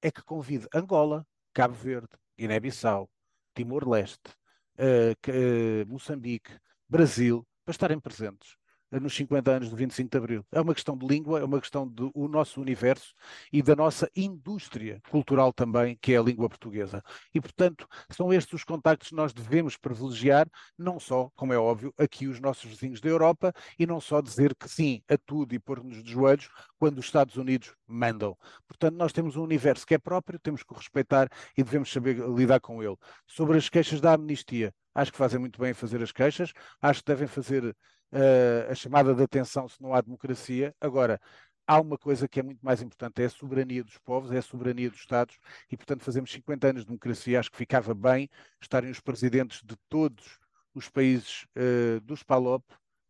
é 0.00 0.10
que 0.10 0.22
convide 0.22 0.66
Angola, 0.74 1.26
Cabo 1.52 1.74
Verde, 1.74 2.16
Guiné-Bissau, 2.38 3.10
Timor-Leste, 3.58 4.30
uh, 4.78 5.12
uh, 5.12 5.86
Moçambique, 5.88 6.56
Brasil, 6.88 7.44
para 7.64 7.72
estarem 7.72 7.98
presentes 7.98 8.57
nos 8.90 9.14
50 9.14 9.50
anos 9.50 9.68
do 9.68 9.76
25 9.76 10.10
de 10.10 10.16
Abril. 10.18 10.46
É 10.50 10.60
uma 10.60 10.74
questão 10.74 10.96
de 10.96 11.06
língua, 11.06 11.40
é 11.40 11.44
uma 11.44 11.60
questão 11.60 11.86
do 11.86 12.12
nosso 12.28 12.60
universo 12.60 13.14
e 13.52 13.62
da 13.62 13.76
nossa 13.76 14.10
indústria 14.16 15.00
cultural 15.10 15.52
também, 15.52 15.98
que 16.00 16.12
é 16.12 16.18
a 16.18 16.22
língua 16.22 16.48
portuguesa. 16.48 17.02
E, 17.34 17.40
portanto, 17.40 17.86
são 18.10 18.32
estes 18.32 18.54
os 18.54 18.64
contactos 18.64 19.10
que 19.10 19.14
nós 19.14 19.32
devemos 19.32 19.76
privilegiar, 19.76 20.48
não 20.76 20.98
só, 20.98 21.30
como 21.36 21.52
é 21.52 21.58
óbvio, 21.58 21.92
aqui 21.98 22.26
os 22.26 22.40
nossos 22.40 22.64
vizinhos 22.64 23.00
da 23.00 23.08
Europa 23.08 23.52
e 23.78 23.86
não 23.86 24.00
só 24.00 24.20
dizer 24.20 24.54
que 24.54 24.68
sim 24.68 25.02
a 25.08 25.16
tudo 25.18 25.54
e 25.54 25.58
pôr-nos 25.58 26.02
de 26.02 26.12
joelhos 26.12 26.48
quando 26.78 26.98
os 26.98 27.04
Estados 27.04 27.36
Unidos 27.36 27.74
mandam. 27.86 28.36
Portanto, 28.66 28.96
nós 28.96 29.12
temos 29.12 29.36
um 29.36 29.42
universo 29.42 29.86
que 29.86 29.94
é 29.94 29.98
próprio, 29.98 30.38
temos 30.38 30.62
que 30.62 30.72
o 30.72 30.76
respeitar 30.76 31.28
e 31.56 31.62
devemos 31.62 31.92
saber 31.92 32.16
lidar 32.28 32.60
com 32.60 32.82
ele. 32.82 32.96
Sobre 33.26 33.58
as 33.58 33.68
queixas 33.68 34.00
da 34.00 34.14
amnistia, 34.14 34.72
acho 34.94 35.12
que 35.12 35.18
fazem 35.18 35.38
muito 35.38 35.60
bem 35.60 35.70
em 35.70 35.74
fazer 35.74 36.02
as 36.02 36.12
queixas, 36.12 36.52
acho 36.80 37.00
que 37.00 37.06
devem 37.06 37.26
fazer 37.26 37.74
uh, 38.12 38.70
a 38.70 38.74
chamada 38.74 39.14
de 39.14 39.22
atenção 39.22 39.68
se 39.68 39.80
não 39.82 39.94
há 39.94 40.00
democracia. 40.00 40.74
Agora, 40.80 41.20
há 41.66 41.80
uma 41.80 41.98
coisa 41.98 42.26
que 42.26 42.40
é 42.40 42.42
muito 42.42 42.60
mais 42.64 42.80
importante, 42.82 43.22
é 43.22 43.26
a 43.26 43.30
soberania 43.30 43.84
dos 43.84 43.98
povos, 43.98 44.32
é 44.32 44.38
a 44.38 44.42
soberania 44.42 44.90
dos 44.90 45.00
Estados, 45.00 45.38
e 45.70 45.76
portanto 45.76 46.02
fazemos 46.02 46.32
50 46.32 46.68
anos 46.68 46.82
de 46.82 46.86
democracia, 46.86 47.38
acho 47.38 47.50
que 47.50 47.58
ficava 47.58 47.94
bem 47.94 48.28
estarem 48.60 48.90
os 48.90 49.00
presidentes 49.00 49.62
de 49.62 49.76
todos 49.88 50.38
os 50.74 50.88
países 50.88 51.46
uh, 51.56 52.00
dos 52.00 52.22
PALOP 52.22 52.64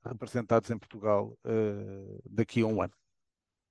representados 0.05 0.71
em 0.71 0.79
Portugal 0.79 1.37
uh, 1.45 2.23
daqui 2.29 2.63
a 2.63 2.67
um 2.67 2.83
ano. 2.83 2.93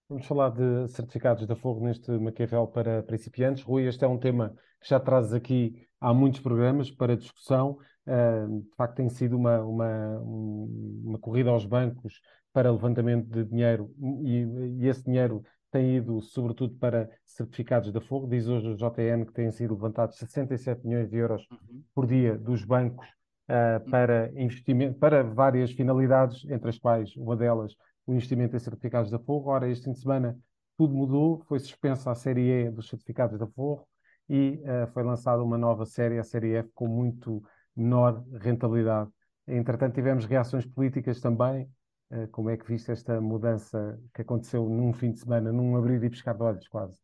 Vamos 0.10 0.26
falar 0.26 0.52
de 0.52 0.88
certificados 0.88 1.46
da 1.46 1.56
Forro 1.56 1.86
neste 1.86 2.10
Maquiavel 2.12 2.68
para 2.68 3.04
principiantes. 3.04 3.62
Rui, 3.62 3.88
este 3.88 4.06
é 4.06 4.08
um 4.08 4.18
tema 4.18 4.56
que 4.80 4.88
já 4.88 5.02
trazes 5.02 5.34
aqui 5.34 5.86
há 6.00 6.14
muitos 6.14 6.40
programas 6.40 6.90
para 6.90 7.18
discussão. 7.18 7.78
Uh, 8.08 8.62
de 8.62 8.76
facto, 8.76 8.96
tem 8.96 9.10
sido 9.10 9.36
uma, 9.36 9.60
uma, 9.62 10.20
uma 10.20 11.20
corrida 11.20 11.50
aos 11.50 11.66
bancos 11.66 12.22
para 12.54 12.72
levantamento 12.72 13.28
de 13.28 13.44
dinheiro 13.44 13.94
e, 14.24 14.44
e, 14.80 14.88
esse 14.88 15.04
dinheiro 15.04 15.44
tem 15.70 15.98
ido 15.98 16.22
sobretudo 16.22 16.74
para 16.76 17.10
certificados 17.26 17.92
da 17.92 18.00
Forro. 18.00 18.28
Diz 18.28 18.48
hoje 18.48 18.70
o 18.70 18.76
JN 18.76 19.26
que 19.26 19.34
têm 19.34 19.52
sido 19.52 19.74
levantados 19.74 20.18
67 20.18 20.88
milhões 20.88 21.10
de 21.10 21.18
euros 21.18 21.46
uhum. 21.52 21.84
por 21.94 22.08
dia 22.08 22.38
dos 22.38 22.64
bancos 22.64 23.06
uh, 23.50 23.90
para 23.92 24.32
investimento, 24.42 24.98
para 24.98 25.22
várias 25.22 25.72
finalidades, 25.72 26.50
entre 26.50 26.70
as 26.70 26.80
quais 26.80 27.16
uma 27.16 27.36
delas 27.36 27.76
o 28.06 28.14
investimento 28.14 28.56
em 28.56 28.60
certificados 28.60 29.12
da 29.12 29.20
Forro. 29.20 29.52
Ora, 29.52 29.70
este 29.70 29.84
fim 29.84 29.92
de 29.92 30.00
semana 30.00 30.38
tudo 30.78 30.96
mudou, 30.96 31.44
foi 31.48 31.60
suspensa 31.60 32.10
a 32.10 32.16
série 32.16 32.50
E 32.50 32.72
dos 32.72 32.88
certificados 32.88 33.38
da 33.38 33.48
Forro 33.48 33.86
e 34.30 34.62
uh, 34.64 34.88
foi 34.94 35.04
lançada 35.04 35.44
uma 35.44 35.58
nova 35.58 35.86
série, 35.86 36.18
a 36.18 36.24
série 36.24 36.54
F, 36.56 36.70
com 36.74 36.88
muito 36.88 37.44
menor 37.78 38.24
rentabilidade. 38.34 39.12
Entretanto, 39.48 39.96
tivemos 39.96 40.26
reações 40.26 40.66
políticas 40.66 41.22
também. 41.22 41.70
Uh, 42.10 42.28
como 42.30 42.50
é 42.50 42.58
que 42.58 42.66
viste 42.66 42.90
esta 42.90 43.20
mudança 43.20 44.00
que 44.14 44.22
aconteceu 44.22 44.68
num 44.68 44.94
fim 44.94 45.12
de 45.12 45.20
semana, 45.20 45.52
num 45.52 45.76
abrir 45.76 46.02
e 46.04 46.10
pescar 46.10 46.36
de 46.36 46.44
olhos, 46.44 46.68
quase? 46.68 46.98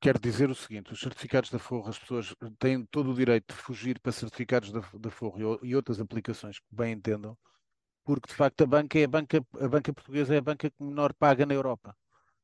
Quero 0.00 0.18
dizer 0.18 0.48
o 0.48 0.54
seguinte: 0.54 0.92
os 0.92 1.00
certificados 1.00 1.50
da 1.50 1.58
Forro, 1.58 1.88
as 1.88 1.98
pessoas 1.98 2.34
têm 2.58 2.84
todo 2.86 3.10
o 3.10 3.14
direito 3.14 3.52
de 3.52 3.60
fugir 3.60 3.98
para 4.00 4.12
certificados 4.12 4.72
da, 4.72 4.80
da 4.98 5.10
Forro 5.10 5.60
e 5.62 5.74
outras 5.74 6.00
aplicações 6.00 6.58
que 6.58 6.66
bem 6.70 6.92
entendam, 6.94 7.36
porque 8.04 8.28
de 8.28 8.34
facto 8.34 8.62
a 8.62 8.66
banca 8.66 8.98
é 8.98 9.04
a 9.04 9.08
banca, 9.08 9.44
a 9.60 9.68
banca 9.68 9.92
portuguesa 9.92 10.34
é 10.34 10.38
a 10.38 10.42
banca 10.42 10.70
que 10.70 10.82
menor 10.82 11.12
paga 11.14 11.44
na 11.44 11.54
Europa. 11.54 11.96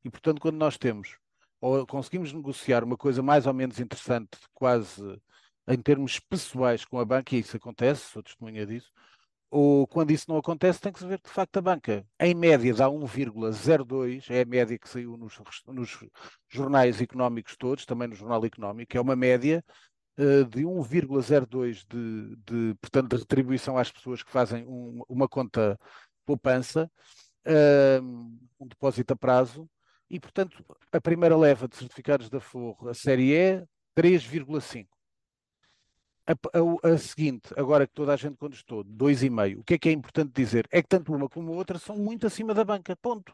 E 0.03 0.09
portanto, 0.09 0.39
quando 0.41 0.55
nós 0.55 0.77
temos 0.77 1.17
ou 1.61 1.85
conseguimos 1.85 2.31
negociar 2.31 2.83
uma 2.83 2.97
coisa 2.97 3.21
mais 3.21 3.45
ou 3.45 3.53
menos 3.53 3.79
interessante, 3.79 4.37
quase 4.53 5.21
em 5.69 5.77
termos 5.77 6.19
pessoais 6.19 6.83
com 6.83 6.99
a 6.99 7.05
banca, 7.05 7.35
e 7.35 7.39
isso 7.39 7.55
acontece, 7.55 8.09
sou 8.09 8.23
testemunha 8.23 8.65
disso, 8.65 8.91
ou 9.51 9.87
quando 9.87 10.11
isso 10.11 10.25
não 10.29 10.37
acontece, 10.37 10.81
tem 10.81 10.91
que 10.91 10.99
se 10.99 11.05
ver 11.05 11.19
de 11.23 11.29
facto 11.29 11.57
a 11.57 11.61
banca, 11.61 12.05
em 12.19 12.33
média, 12.35 12.73
dá 12.73 12.87
1,02, 12.87 14.29
é 14.29 14.41
a 14.41 14.45
média 14.45 14.77
que 14.77 14.89
saiu 14.89 15.15
nos, 15.17 15.39
nos, 15.67 16.05
jornais 16.47 17.01
económicos 17.01 17.55
todos, 17.55 17.85
também 17.85 18.07
no 18.07 18.15
Jornal 18.15 18.43
Económico, 18.45 18.97
é 18.97 19.01
uma 19.01 19.15
média 19.15 19.63
uh, 20.17 20.45
de 20.45 20.63
1,02 20.63 21.85
de, 21.87 22.35
de, 22.37 22.75
portanto, 22.81 23.09
de 23.09 23.17
retribuição 23.17 23.77
às 23.77 23.91
pessoas 23.91 24.23
que 24.23 24.31
fazem 24.31 24.65
um, 24.67 25.03
uma 25.07 25.27
conta 25.27 25.79
poupança, 26.25 26.91
uh, 27.47 28.03
um 28.59 28.67
depósito 28.67 29.13
a 29.13 29.15
prazo, 29.15 29.69
e, 30.09 30.19
portanto, 30.19 30.63
a 30.91 30.99
primeira 31.01 31.37
leva 31.37 31.67
de 31.67 31.75
certificados 31.75 32.29
da 32.29 32.39
Forro, 32.39 32.89
a 32.89 32.93
série 32.95 33.33
E, 33.33 33.63
3,5. 33.95 34.87
A, 36.29 36.33
a, 36.33 36.93
a, 36.93 36.97
seguinte, 36.99 37.49
agora 37.57 37.87
que 37.87 37.93
toda 37.93 38.13
a 38.13 38.15
gente 38.15 38.37
contestou, 38.37 38.85
2,5. 38.85 39.61
O 39.61 39.63
que 39.63 39.73
é 39.73 39.77
que 39.79 39.89
é 39.89 39.91
importante 39.91 40.31
dizer? 40.31 40.67
É 40.69 40.79
que 40.79 40.87
tanto 40.87 41.11
uma 41.11 41.27
como 41.27 41.51
a 41.51 41.55
outra 41.55 41.79
são 41.79 41.97
muito 41.97 42.27
acima 42.27 42.53
da 42.53 42.63
banca. 42.63 42.95
Ponto. 42.95 43.33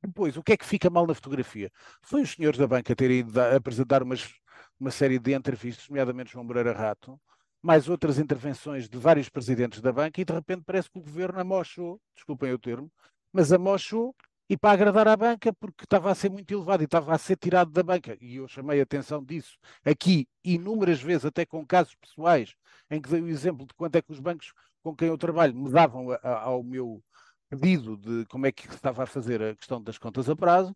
Depois, 0.00 0.36
o 0.36 0.42
que 0.44 0.52
é 0.52 0.56
que 0.56 0.64
fica 0.64 0.88
mal 0.88 1.04
na 1.04 1.14
fotografia? 1.14 1.68
Foi 2.00 2.22
os 2.22 2.30
senhores 2.30 2.56
da 2.56 2.68
banca 2.68 2.94
terem 2.94 3.18
ido 3.18 3.40
apresentar 3.40 4.04
umas, 4.04 4.32
uma 4.78 4.92
série 4.92 5.18
de 5.18 5.34
entrevistas, 5.34 5.88
nomeadamente 5.88 6.32
João 6.32 6.44
Moreira 6.44 6.72
Rato, 6.72 7.20
mais 7.60 7.88
outras 7.88 8.20
intervenções 8.20 8.88
de 8.88 8.96
vários 8.96 9.28
presidentes 9.28 9.80
da 9.80 9.92
banca, 9.92 10.20
e 10.20 10.24
de 10.24 10.32
repente 10.32 10.62
parece 10.64 10.88
que 10.88 10.98
o 11.00 11.02
governo 11.02 11.40
amochou, 11.40 12.00
desculpem 12.14 12.52
o 12.52 12.58
termo, 12.58 12.88
mas 13.32 13.52
amochou 13.52 14.14
e 14.48 14.56
para 14.56 14.72
agradar 14.72 15.06
à 15.06 15.16
banca, 15.16 15.52
porque 15.52 15.84
estava 15.84 16.10
a 16.10 16.14
ser 16.14 16.30
muito 16.30 16.52
elevado 16.52 16.82
e 16.82 16.86
estava 16.86 17.14
a 17.14 17.18
ser 17.18 17.36
tirado 17.36 17.70
da 17.70 17.82
banca. 17.82 18.16
E 18.20 18.36
eu 18.36 18.48
chamei 18.48 18.80
a 18.80 18.82
atenção 18.82 19.22
disso 19.22 19.58
aqui 19.84 20.26
inúmeras 20.42 21.00
vezes, 21.02 21.26
até 21.26 21.44
com 21.44 21.66
casos 21.66 21.94
pessoais, 21.96 22.54
em 22.90 23.00
que 23.00 23.10
dei 23.10 23.20
o 23.20 23.28
exemplo 23.28 23.66
de 23.66 23.74
quanto 23.74 23.96
é 23.96 24.02
que 24.02 24.12
os 24.12 24.20
bancos 24.20 24.52
com 24.82 24.94
quem 24.96 25.08
eu 25.08 25.18
trabalho 25.18 25.54
me 25.54 25.70
davam 25.70 26.10
a, 26.10 26.16
a, 26.16 26.40
ao 26.44 26.62
meu 26.62 27.02
pedido 27.50 27.96
de 27.96 28.24
como 28.26 28.46
é 28.46 28.52
que 28.52 28.68
estava 28.68 29.02
a 29.02 29.06
fazer 29.06 29.42
a 29.42 29.54
questão 29.54 29.82
das 29.82 29.98
contas 29.98 30.28
a 30.28 30.36
prazo, 30.36 30.74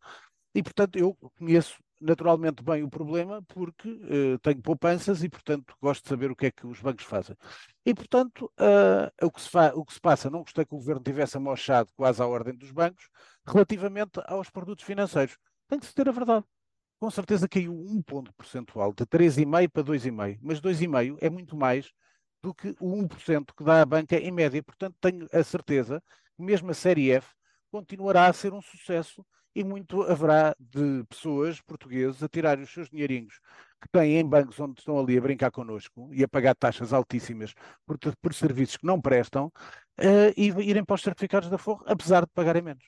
e 0.54 0.62
portanto 0.62 0.96
eu 0.98 1.14
conheço 1.38 1.76
naturalmente 2.02 2.62
bem 2.62 2.82
o 2.82 2.90
problema 2.90 3.42
porque 3.42 3.88
uh, 3.88 4.38
tenho 4.40 4.60
poupanças 4.60 5.22
e, 5.22 5.28
portanto, 5.28 5.74
gosto 5.80 6.02
de 6.02 6.08
saber 6.08 6.30
o 6.30 6.36
que 6.36 6.46
é 6.46 6.50
que 6.50 6.66
os 6.66 6.80
bancos 6.80 7.04
fazem. 7.04 7.36
E, 7.86 7.94
portanto, 7.94 8.52
uh, 8.58 9.26
o, 9.26 9.30
que 9.30 9.40
o, 9.74 9.84
que 9.84 9.94
se 9.94 10.00
passa, 10.00 10.28
não 10.28 10.40
gostei 10.40 10.64
que 10.64 10.74
o 10.74 10.78
governo 10.78 11.02
tivesse 11.02 11.36
amochado 11.36 11.90
quase 11.96 12.20
à 12.20 12.26
ordem 12.26 12.54
dos 12.54 12.72
bancos 12.72 13.08
relativamente 13.46 14.20
aos 14.26 14.50
produtos 14.50 14.84
financeiros. 14.84 15.38
Tem 15.68 15.78
que 15.78 15.86
se 15.86 15.94
ter 15.94 16.08
a 16.08 16.12
verdade. 16.12 16.44
Com 16.98 17.10
certeza 17.10 17.48
caiu 17.48 17.72
um 17.72 18.02
ponto 18.02 18.32
percentual, 18.34 18.92
de 18.92 19.04
3,5% 19.06 19.70
para 19.70 19.82
2,5%, 19.82 20.38
mas 20.42 20.60
2,5% 20.60 21.18
é 21.20 21.30
muito 21.30 21.56
mais 21.56 21.90
do 22.42 22.52
que 22.52 22.74
o 22.80 22.96
1% 22.96 23.54
que 23.56 23.64
dá 23.64 23.82
a 23.82 23.86
banca 23.86 24.16
em 24.16 24.30
média. 24.30 24.62
Portanto, 24.62 24.96
tenho 25.00 25.28
a 25.32 25.42
certeza 25.42 26.02
que 26.36 26.42
mesmo 26.42 26.70
a 26.70 26.74
série 26.74 27.10
F 27.12 27.28
continuará 27.70 28.26
a 28.26 28.32
ser 28.32 28.52
um 28.52 28.60
sucesso 28.60 29.24
e 29.54 29.64
muito 29.64 30.02
haverá 30.02 30.54
de 30.58 31.04
pessoas 31.08 31.60
portuguesas 31.60 32.22
a 32.22 32.28
tirarem 32.28 32.64
os 32.64 32.72
seus 32.72 32.88
dinheirinhos 32.88 33.40
que 33.80 33.88
têm 33.90 34.18
em 34.18 34.28
bancos 34.28 34.58
onde 34.60 34.78
estão 34.78 34.98
ali 34.98 35.18
a 35.18 35.20
brincar 35.20 35.50
connosco 35.50 36.08
e 36.12 36.22
a 36.22 36.28
pagar 36.28 36.54
taxas 36.54 36.92
altíssimas 36.92 37.52
por, 37.84 37.98
por 38.20 38.32
serviços 38.32 38.76
que 38.76 38.86
não 38.86 39.00
prestam 39.00 39.46
uh, 39.46 40.32
e 40.36 40.48
irem 40.68 40.84
para 40.84 40.94
os 40.94 41.02
certificados 41.02 41.50
da 41.50 41.58
Forro, 41.58 41.82
apesar 41.86 42.22
de 42.22 42.30
pagarem 42.32 42.62
menos. 42.62 42.84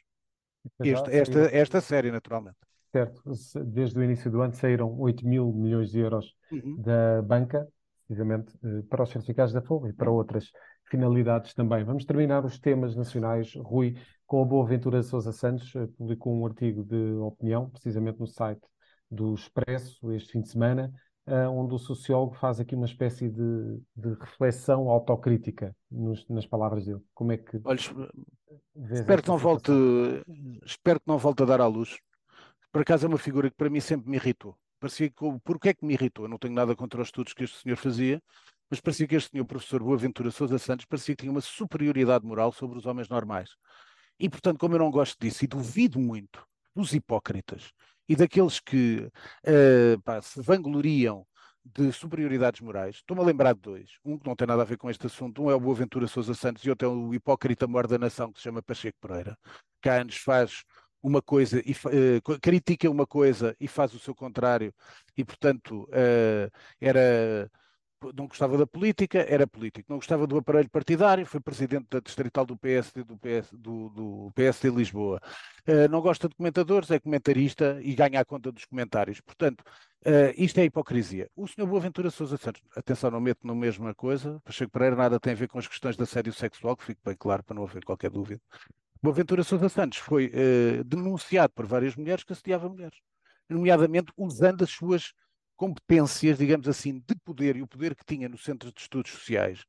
Este, 0.80 1.10
esta, 1.10 1.40
esta 1.56 1.80
série, 1.80 2.10
naturalmente. 2.10 2.56
Certo, 2.92 3.22
desde 3.66 3.98
o 3.98 4.04
início 4.04 4.30
do 4.30 4.40
ano 4.40 4.54
saíram 4.54 4.96
8 4.98 5.26
mil 5.26 5.52
milhões 5.52 5.90
de 5.90 5.98
euros 5.98 6.32
uhum. 6.50 6.80
da 6.80 7.20
banca, 7.22 7.66
precisamente 8.06 8.56
eh, 8.62 8.82
para 8.88 9.02
os 9.02 9.10
certificados 9.10 9.52
da 9.52 9.60
Forro 9.60 9.88
e 9.88 9.92
para 9.92 10.10
outras 10.10 10.52
finalidades 10.88 11.54
também. 11.54 11.82
Vamos 11.82 12.04
terminar 12.04 12.44
os 12.44 12.58
temas 12.58 12.94
nacionais. 12.94 13.52
Rui, 13.56 13.96
com 14.34 14.42
a 14.42 14.44
Boa 14.44 14.66
Ventura 14.66 15.00
Sousa 15.00 15.30
Santos, 15.30 15.72
eh, 15.76 15.86
publicou 15.96 16.36
um 16.36 16.44
artigo 16.44 16.82
de 16.82 17.12
opinião, 17.20 17.70
precisamente 17.70 18.18
no 18.18 18.26
site 18.26 18.66
do 19.08 19.32
Expresso, 19.32 20.10
este 20.10 20.32
fim 20.32 20.40
de 20.40 20.48
semana, 20.48 20.92
uh, 21.28 21.48
onde 21.50 21.72
o 21.72 21.78
sociólogo 21.78 22.34
faz 22.34 22.58
aqui 22.58 22.74
uma 22.74 22.86
espécie 22.86 23.28
de, 23.28 23.80
de 23.94 24.12
reflexão 24.20 24.90
autocrítica 24.90 25.72
nos, 25.88 26.28
nas 26.28 26.44
palavras 26.48 26.84
dele. 26.84 27.00
Como 27.14 27.30
é 27.30 27.36
que. 27.36 27.60
Olha, 27.62 27.78
espero 28.90 29.22
que, 29.22 29.28
não 29.28 29.38
volte, 29.38 29.70
espero 30.64 30.98
que 30.98 31.06
não 31.06 31.16
volte 31.16 31.44
a 31.44 31.46
dar 31.46 31.60
à 31.60 31.68
luz. 31.68 31.96
Por 32.72 32.82
acaso 32.82 33.06
é 33.06 33.08
uma 33.08 33.18
figura 33.18 33.48
que 33.48 33.56
para 33.56 33.70
mim 33.70 33.78
sempre 33.78 34.10
me 34.10 34.16
irritou. 34.16 34.58
Parecia 34.80 35.08
que, 35.10 35.14
porque 35.44 35.68
é 35.68 35.74
que 35.74 35.86
me 35.86 35.94
irritou? 35.94 36.24
Eu 36.24 36.28
não 36.28 36.38
tenho 36.38 36.54
nada 36.54 36.74
contra 36.74 37.00
os 37.00 37.06
estudos 37.06 37.34
que 37.34 37.44
este 37.44 37.62
senhor 37.62 37.76
fazia, 37.76 38.20
mas 38.68 38.80
parecia 38.80 39.06
que 39.06 39.14
este 39.14 39.30
senhor 39.30 39.44
professor 39.44 39.80
Boaventura 39.80 40.32
Sousa 40.32 40.58
Santos 40.58 40.86
parecia 40.86 41.14
que 41.14 41.20
tinha 41.20 41.30
uma 41.30 41.40
superioridade 41.40 42.26
moral 42.26 42.50
sobre 42.50 42.76
os 42.76 42.84
homens 42.84 43.08
normais. 43.08 43.50
E, 44.18 44.28
portanto, 44.28 44.58
como 44.58 44.74
eu 44.74 44.78
não 44.78 44.90
gosto 44.90 45.18
disso 45.20 45.44
e 45.44 45.48
duvido 45.48 45.98
muito 45.98 46.44
dos 46.74 46.92
hipócritas 46.92 47.72
e 48.08 48.16
daqueles 48.16 48.60
que 48.60 49.08
uh, 49.46 50.02
pá, 50.02 50.20
se 50.20 50.40
vangloriam 50.40 51.26
de 51.64 51.90
superioridades 51.92 52.60
morais, 52.60 52.96
estou-me 52.96 53.22
a 53.22 53.26
lembrar 53.26 53.54
de 53.54 53.60
dois. 53.60 53.90
Um 54.04 54.18
que 54.18 54.26
não 54.26 54.36
tem 54.36 54.46
nada 54.46 54.62
a 54.62 54.66
ver 54.66 54.76
com 54.76 54.90
este 54.90 55.06
assunto, 55.06 55.42
um 55.42 55.50
é 55.50 55.54
o 55.54 55.60
Boaventura 55.60 56.06
Sousa 56.06 56.34
Santos 56.34 56.62
e 56.64 56.70
outro 56.70 56.88
é 56.88 56.90
o 56.90 57.14
hipócrita 57.14 57.66
mor 57.66 57.86
da 57.86 57.96
nação 57.96 58.30
que 58.30 58.38
se 58.38 58.44
chama 58.44 58.62
Pacheco 58.62 58.98
Pereira, 59.00 59.36
que 59.80 59.88
há 59.88 60.00
anos 60.00 60.16
faz 60.16 60.62
uma 61.02 61.22
coisa 61.22 61.62
e 61.64 61.72
uh, 61.72 62.40
critica 62.40 62.90
uma 62.90 63.06
coisa 63.06 63.54
e 63.60 63.68
faz 63.68 63.94
o 63.94 63.98
seu 63.98 64.14
contrário 64.14 64.74
e 65.16 65.24
portanto 65.24 65.84
uh, 65.84 66.50
era 66.80 67.50
não 68.14 68.26
gostava 68.26 68.58
da 68.58 68.66
política, 68.66 69.18
era 69.28 69.46
político. 69.46 69.86
Não 69.88 69.96
gostava 69.96 70.26
do 70.26 70.36
aparelho 70.36 70.68
partidário, 70.70 71.24
foi 71.26 71.40
presidente 71.40 71.86
da 71.90 72.00
distrital 72.00 72.44
do 72.44 72.56
PSD, 72.56 73.04
do, 73.04 73.16
PS, 73.16 73.52
do, 73.52 73.88
do 73.90 74.32
PSD 74.34 74.70
Lisboa. 74.70 75.20
Uh, 75.66 75.88
não 75.90 76.00
gosta 76.00 76.28
de 76.28 76.34
comentadores, 76.34 76.90
é 76.90 76.98
comentarista 76.98 77.78
e 77.82 77.94
ganha 77.94 78.20
a 78.20 78.24
conta 78.24 78.52
dos 78.52 78.64
comentários. 78.64 79.20
Portanto, 79.20 79.62
uh, 80.06 80.34
isto 80.36 80.58
é 80.58 80.64
hipocrisia. 80.64 81.30
O 81.34 81.46
senhor 81.46 81.66
Boaventura 81.66 82.10
Sousa 82.10 82.36
Santos, 82.36 82.62
atenção, 82.76 83.10
não 83.10 83.20
meto 83.20 83.46
na 83.46 83.54
mesma 83.54 83.94
coisa, 83.94 84.40
Pacheco 84.44 84.72
Pereira 84.72 84.96
nada 84.96 85.18
tem 85.18 85.32
a 85.32 85.36
ver 85.36 85.48
com 85.48 85.58
as 85.58 85.68
questões 85.68 85.96
de 85.96 86.02
assédio 86.02 86.32
sexual, 86.32 86.76
que 86.76 86.84
fique 86.84 87.00
bem 87.04 87.16
claro 87.16 87.42
para 87.42 87.54
não 87.54 87.64
haver 87.64 87.84
qualquer 87.84 88.10
dúvida. 88.10 88.40
Boaventura 89.02 89.42
Sousa 89.44 89.68
Santos 89.68 89.98
foi 89.98 90.26
uh, 90.28 90.84
denunciado 90.84 91.52
por 91.54 91.66
várias 91.66 91.94
mulheres 91.94 92.24
que 92.24 92.32
assediava 92.32 92.68
mulheres, 92.68 92.98
nomeadamente 93.48 94.12
usando 94.16 94.64
as 94.64 94.70
suas 94.70 95.12
competências, 95.56 96.38
digamos 96.38 96.68
assim, 96.68 96.98
de 96.98 97.14
poder 97.24 97.56
e 97.56 97.62
o 97.62 97.66
poder 97.66 97.94
que 97.94 98.04
tinha 98.04 98.28
no 98.28 98.38
Centro 98.38 98.72
de 98.72 98.80
Estudos 98.80 99.12
Sociais 99.12 99.64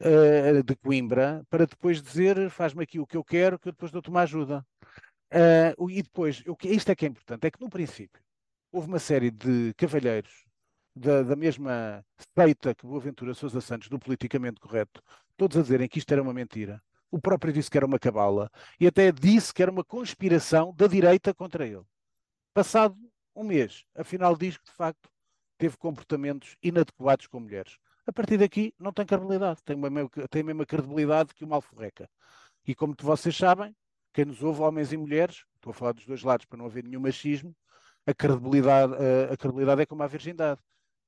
uh, 0.00 0.62
de 0.62 0.76
Coimbra, 0.76 1.44
para 1.48 1.66
depois 1.66 2.02
dizer 2.02 2.50
faz-me 2.50 2.84
aqui 2.84 2.98
o 2.98 3.06
que 3.06 3.16
eu 3.16 3.24
quero, 3.24 3.58
que 3.58 3.68
eu 3.68 3.72
depois 3.72 3.92
dou-te 3.92 4.10
uma 4.10 4.22
ajuda. 4.22 4.64
Uh, 5.32 5.88
e 5.90 6.02
depois, 6.02 6.42
eu, 6.44 6.56
isto 6.64 6.90
é 6.90 6.94
que 6.94 7.04
é 7.04 7.08
importante, 7.08 7.46
é 7.46 7.50
que 7.50 7.60
no 7.60 7.70
princípio 7.70 8.20
houve 8.72 8.88
uma 8.88 8.98
série 8.98 9.30
de 9.30 9.74
cavalheiros 9.76 10.44
da, 10.94 11.22
da 11.22 11.36
mesma 11.36 12.04
seita 12.36 12.74
que 12.74 12.86
Boaventura 12.86 13.34
Sousa 13.34 13.60
Santos, 13.60 13.88
do 13.88 13.98
politicamente 13.98 14.60
correto, 14.60 15.02
todos 15.36 15.56
a 15.56 15.62
dizerem 15.62 15.88
que 15.88 15.98
isto 15.98 16.12
era 16.12 16.22
uma 16.22 16.34
mentira. 16.34 16.82
O 17.10 17.20
próprio 17.20 17.52
disse 17.52 17.70
que 17.70 17.76
era 17.76 17.86
uma 17.86 17.98
cabala 17.98 18.50
e 18.78 18.86
até 18.86 19.10
disse 19.10 19.52
que 19.52 19.62
era 19.62 19.70
uma 19.70 19.84
conspiração 19.84 20.72
da 20.74 20.86
direita 20.86 21.34
contra 21.34 21.66
ele. 21.66 21.82
Passado 22.54 22.96
um 23.34 23.44
mês, 23.44 23.84
afinal 23.94 24.36
diz 24.36 24.56
que 24.56 24.64
de 24.64 24.72
facto 24.72 25.08
teve 25.60 25.76
comportamentos 25.76 26.56
inadequados 26.62 27.26
com 27.26 27.38
mulheres. 27.38 27.76
A 28.06 28.12
partir 28.12 28.38
daqui 28.38 28.74
não 28.78 28.94
tem 28.94 29.04
credibilidade, 29.04 29.62
tem, 29.62 29.76
uma, 29.76 29.90
tem 30.30 30.40
a 30.40 30.44
mesma 30.44 30.64
credibilidade 30.64 31.34
que 31.34 31.44
uma 31.44 31.56
alforreca. 31.56 32.08
E 32.66 32.74
como 32.74 32.96
vocês 32.98 33.36
sabem, 33.36 33.76
quem 34.14 34.24
nos 34.24 34.42
ouve, 34.42 34.62
homens 34.62 34.90
e 34.90 34.96
mulheres, 34.96 35.44
estou 35.56 35.70
a 35.70 35.74
falar 35.74 35.92
dos 35.92 36.06
dois 36.06 36.22
lados 36.22 36.46
para 36.46 36.58
não 36.58 36.64
haver 36.64 36.82
nenhum 36.82 37.00
machismo, 37.00 37.54
a 38.06 38.14
credibilidade, 38.14 38.94
a, 38.94 39.34
a 39.34 39.36
credibilidade 39.36 39.82
é 39.82 39.86
como 39.86 40.02
a 40.02 40.06
virgindade. 40.06 40.60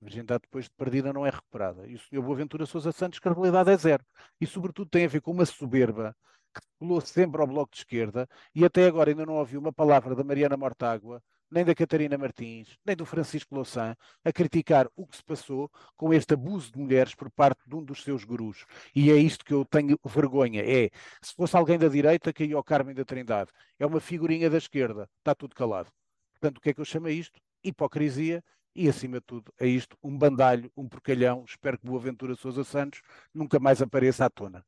A 0.02 0.04
virgindade 0.04 0.42
depois 0.42 0.66
de 0.66 0.70
perdida 0.72 1.14
não 1.14 1.24
é 1.24 1.30
recuperada. 1.30 1.86
E 1.86 1.94
o 1.94 1.98
senhor 1.98 2.22
Boaventura 2.22 2.66
Sousa 2.66 2.92
Santos, 2.92 3.18
credibilidade 3.18 3.70
é 3.70 3.76
zero. 3.78 4.04
E 4.38 4.46
sobretudo 4.46 4.90
tem 4.90 5.06
a 5.06 5.08
ver 5.08 5.22
com 5.22 5.30
uma 5.30 5.46
soberba 5.46 6.14
que 6.54 6.60
colou 6.78 7.00
sempre 7.00 7.40
ao 7.40 7.46
Bloco 7.46 7.72
de 7.72 7.78
Esquerda 7.78 8.28
e 8.54 8.66
até 8.66 8.86
agora 8.86 9.10
ainda 9.10 9.24
não 9.24 9.36
ouvi 9.36 9.56
uma 9.56 9.72
palavra 9.72 10.14
da 10.14 10.22
Mariana 10.22 10.58
Mortágua, 10.58 11.22
nem 11.52 11.64
da 11.64 11.74
Catarina 11.74 12.16
Martins, 12.16 12.78
nem 12.84 12.96
do 12.96 13.04
Francisco 13.04 13.54
Louçã, 13.54 13.94
a 14.24 14.32
criticar 14.32 14.88
o 14.96 15.06
que 15.06 15.16
se 15.16 15.22
passou 15.22 15.70
com 15.96 16.12
este 16.12 16.32
abuso 16.32 16.72
de 16.72 16.78
mulheres 16.78 17.14
por 17.14 17.30
parte 17.30 17.60
de 17.66 17.76
um 17.76 17.84
dos 17.84 18.02
seus 18.02 18.24
gurus. 18.24 18.64
E 18.94 19.10
é 19.10 19.16
isto 19.16 19.44
que 19.44 19.52
eu 19.52 19.64
tenho 19.64 19.98
vergonha. 20.04 20.62
É, 20.62 20.88
se 21.20 21.34
fosse 21.34 21.54
alguém 21.54 21.78
da 21.78 21.88
direita, 21.88 22.32
caiu 22.32 22.56
ao 22.56 22.64
Carmen 22.64 22.94
da 22.94 23.04
Trindade. 23.04 23.50
É 23.78 23.84
uma 23.84 24.00
figurinha 24.00 24.48
da 24.48 24.56
esquerda. 24.56 25.08
Está 25.18 25.34
tudo 25.34 25.54
calado. 25.54 25.90
Portanto, 26.32 26.56
o 26.56 26.60
que 26.60 26.70
é 26.70 26.74
que 26.74 26.80
eu 26.80 26.84
chamo 26.86 27.06
a 27.06 27.10
isto? 27.10 27.38
Hipocrisia 27.62 28.42
e, 28.74 28.88
acima 28.88 29.18
de 29.18 29.26
tudo, 29.26 29.52
a 29.60 29.66
isto 29.66 29.96
um 30.02 30.16
bandalho, 30.16 30.72
um 30.74 30.88
porcalhão. 30.88 31.44
Espero 31.46 31.78
que 31.78 31.86
Boaventura 31.86 32.34
Sousa 32.34 32.64
Santos 32.64 33.02
nunca 33.34 33.60
mais 33.60 33.82
apareça 33.82 34.24
à 34.24 34.30
tona. 34.30 34.64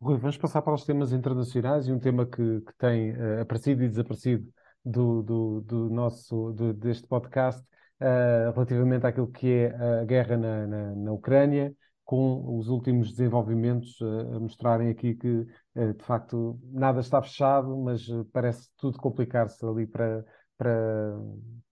Rui, 0.00 0.16
vamos 0.16 0.38
passar 0.38 0.62
para 0.62 0.72
os 0.72 0.84
temas 0.84 1.12
internacionais 1.12 1.86
e 1.86 1.92
um 1.92 1.98
tema 1.98 2.24
que, 2.24 2.62
que 2.62 2.74
tem 2.78 3.12
uh, 3.12 3.42
aparecido 3.42 3.84
e 3.84 3.88
desaparecido 3.88 4.50
do, 4.84 5.22
do, 5.22 5.60
do 5.60 5.90
nosso, 5.90 6.52
do, 6.52 6.72
deste 6.72 7.06
podcast 7.06 7.62
uh, 8.00 8.52
relativamente 8.52 9.06
àquilo 9.06 9.28
que 9.28 9.46
é 9.46 10.00
a 10.00 10.04
guerra 10.04 10.36
na, 10.36 10.66
na, 10.66 10.94
na 10.94 11.12
Ucrânia, 11.12 11.74
com 12.04 12.58
os 12.58 12.68
últimos 12.68 13.10
desenvolvimentos 13.10 14.00
uh, 14.00 14.36
a 14.36 14.40
mostrarem 14.40 14.88
aqui 14.88 15.14
que, 15.14 15.28
uh, 15.28 15.94
de 15.94 16.04
facto, 16.04 16.58
nada 16.72 17.00
está 17.00 17.22
fechado, 17.22 17.76
mas 17.78 18.06
parece 18.32 18.68
tudo 18.76 18.98
complicar-se 18.98 19.64
ali 19.64 19.86
para, 19.86 20.24
para 20.56 21.16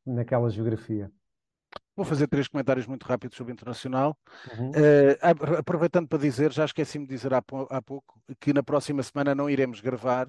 naquela 0.07 0.49
geografia. 0.51 1.11
Vou 1.99 2.05
fazer 2.05 2.29
três 2.29 2.47
comentários 2.47 2.87
muito 2.87 3.05
rápidos 3.05 3.37
sobre 3.37 3.53
o 3.53 3.55
internacional. 3.55 4.17
Uhum. 4.57 4.71
Uh, 4.71 5.59
aproveitando 5.59 6.07
para 6.07 6.19
dizer, 6.19 6.53
já 6.53 6.65
esqueci-me 6.65 7.05
de 7.05 7.13
dizer 7.13 7.35
há, 7.35 7.43
há, 7.71 7.83
pouco, 7.83 8.23
que 8.39 8.53
na 8.53 8.63
próxima 8.63 9.03
semana 9.03 9.35
não 9.35 9.51
iremos 9.51 9.81
gravar 9.81 10.29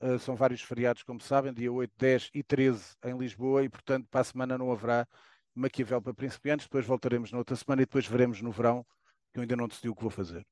Uh, 0.00 0.18
são 0.18 0.36
vários 0.36 0.60
feriados, 0.60 1.02
como 1.02 1.20
sabem, 1.20 1.54
dia 1.54 1.72
8, 1.72 1.90
10 1.96 2.30
e 2.34 2.42
13 2.42 2.96
em 3.04 3.16
Lisboa, 3.16 3.64
e 3.64 3.68
portanto 3.68 4.06
para 4.10 4.20
a 4.20 4.24
semana 4.24 4.58
não 4.58 4.70
haverá 4.70 5.06
Maquiavel 5.54 6.02
para 6.02 6.12
principiantes. 6.12 6.66
Depois 6.66 6.84
voltaremos 6.84 7.32
na 7.32 7.38
outra 7.38 7.56
semana 7.56 7.82
e 7.82 7.86
depois 7.86 8.06
veremos 8.06 8.42
no 8.42 8.50
verão, 8.50 8.84
que 9.32 9.38
eu 9.38 9.42
ainda 9.42 9.56
não 9.56 9.66
decidi 9.66 9.88
o 9.88 9.94
que 9.94 10.02
vou 10.02 10.10
fazer. 10.10 10.46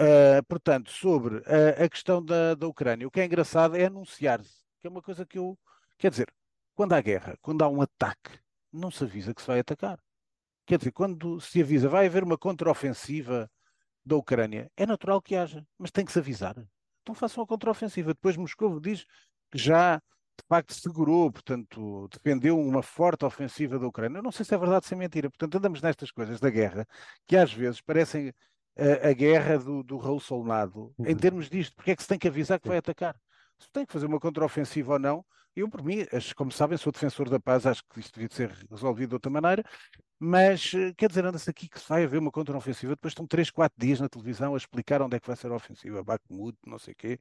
Uh, 0.00 0.42
portanto, 0.48 0.90
sobre 0.90 1.42
a, 1.46 1.84
a 1.84 1.88
questão 1.88 2.24
da, 2.24 2.54
da 2.54 2.66
Ucrânia, 2.66 3.06
o 3.06 3.10
que 3.10 3.20
é 3.20 3.24
engraçado 3.24 3.76
é 3.76 3.84
anunciar-se, 3.84 4.64
que 4.80 4.86
é 4.86 4.90
uma 4.90 5.02
coisa 5.02 5.24
que 5.24 5.38
eu. 5.38 5.56
Quer 5.96 6.10
dizer, 6.10 6.32
quando 6.74 6.94
há 6.94 7.00
guerra, 7.00 7.36
quando 7.40 7.62
há 7.62 7.68
um 7.68 7.82
ataque, 7.82 8.40
não 8.72 8.90
se 8.90 9.04
avisa 9.04 9.34
que 9.34 9.40
se 9.40 9.46
vai 9.46 9.60
atacar. 9.60 10.00
Quer 10.66 10.78
dizer, 10.78 10.92
quando 10.92 11.40
se 11.40 11.62
avisa 11.62 11.88
vai 11.88 12.06
haver 12.06 12.24
uma 12.24 12.38
contraofensiva 12.38 13.50
da 14.04 14.16
Ucrânia, 14.16 14.70
é 14.76 14.86
natural 14.86 15.20
que 15.20 15.36
haja, 15.36 15.64
mas 15.78 15.90
tem 15.90 16.04
que 16.04 16.12
se 16.12 16.18
avisar 16.18 16.56
então 17.02 17.14
façam 17.14 17.42
a 17.42 17.46
contraofensiva. 17.46 18.14
Depois 18.14 18.36
Moscou 18.36 18.80
diz 18.80 19.04
que 19.50 19.58
já 19.58 19.96
de 19.96 20.46
facto 20.48 20.72
segurou, 20.72 21.30
portanto, 21.30 22.08
defendeu 22.08 22.58
uma 22.58 22.82
forte 22.82 23.24
ofensiva 23.24 23.78
da 23.78 23.86
Ucrânia. 23.86 24.18
Eu 24.18 24.22
não 24.22 24.32
sei 24.32 24.44
se 24.44 24.54
é 24.54 24.58
verdade 24.58 24.84
ou 24.84 24.88
se 24.88 24.94
é 24.94 24.96
mentira. 24.96 25.28
Portanto, 25.28 25.56
andamos 25.56 25.82
nestas 25.82 26.10
coisas 26.10 26.40
da 26.40 26.48
guerra 26.48 26.86
que 27.26 27.36
às 27.36 27.52
vezes 27.52 27.80
parecem 27.80 28.32
a, 28.76 29.08
a 29.08 29.12
guerra 29.12 29.58
do, 29.58 29.82
do 29.82 29.98
Raul 29.98 30.20
Solnado 30.20 30.94
uhum. 30.98 31.06
em 31.06 31.16
termos 31.16 31.48
disto. 31.48 31.76
Porque 31.76 31.90
é 31.90 31.96
que 31.96 32.02
se 32.02 32.08
tem 32.08 32.18
que 32.18 32.28
avisar 32.28 32.58
que 32.58 32.68
vai 32.68 32.78
atacar? 32.78 33.14
Se 33.58 33.68
tem 33.70 33.84
que 33.84 33.92
fazer 33.92 34.06
uma 34.06 34.18
contraofensiva 34.18 34.94
ou 34.94 34.98
não, 34.98 35.24
eu, 35.54 35.68
por 35.68 35.82
mim, 35.82 36.06
como 36.36 36.50
sabem, 36.50 36.78
sou 36.78 36.92
defensor 36.92 37.28
da 37.28 37.38
paz, 37.38 37.66
acho 37.66 37.82
que 37.92 38.00
isto 38.00 38.14
devia 38.14 38.34
ser 38.34 38.50
resolvido 38.70 39.10
de 39.10 39.14
outra 39.16 39.30
maneira, 39.30 39.64
mas 40.22 40.72
eh, 40.74 40.92
quer 40.94 41.08
dizer, 41.08 41.24
anda-se 41.24 41.48
aqui 41.48 41.66
que 41.66 41.80
se 41.80 41.88
vai 41.88 42.04
haver 42.04 42.18
uma 42.18 42.30
contraofensiva, 42.30 42.94
depois 42.94 43.12
estão 43.12 43.26
3, 43.26 43.50
4 43.50 43.74
dias 43.80 44.00
na 44.00 44.08
televisão 44.08 44.54
a 44.54 44.56
explicar 44.58 45.00
onde 45.00 45.16
é 45.16 45.20
que 45.20 45.26
vai 45.26 45.34
ser 45.34 45.50
a 45.50 45.54
ofensiva, 45.54 46.04
Bakhmut, 46.04 46.58
não 46.66 46.78
sei 46.78 46.92
o 46.92 46.96
quê. 46.96 47.18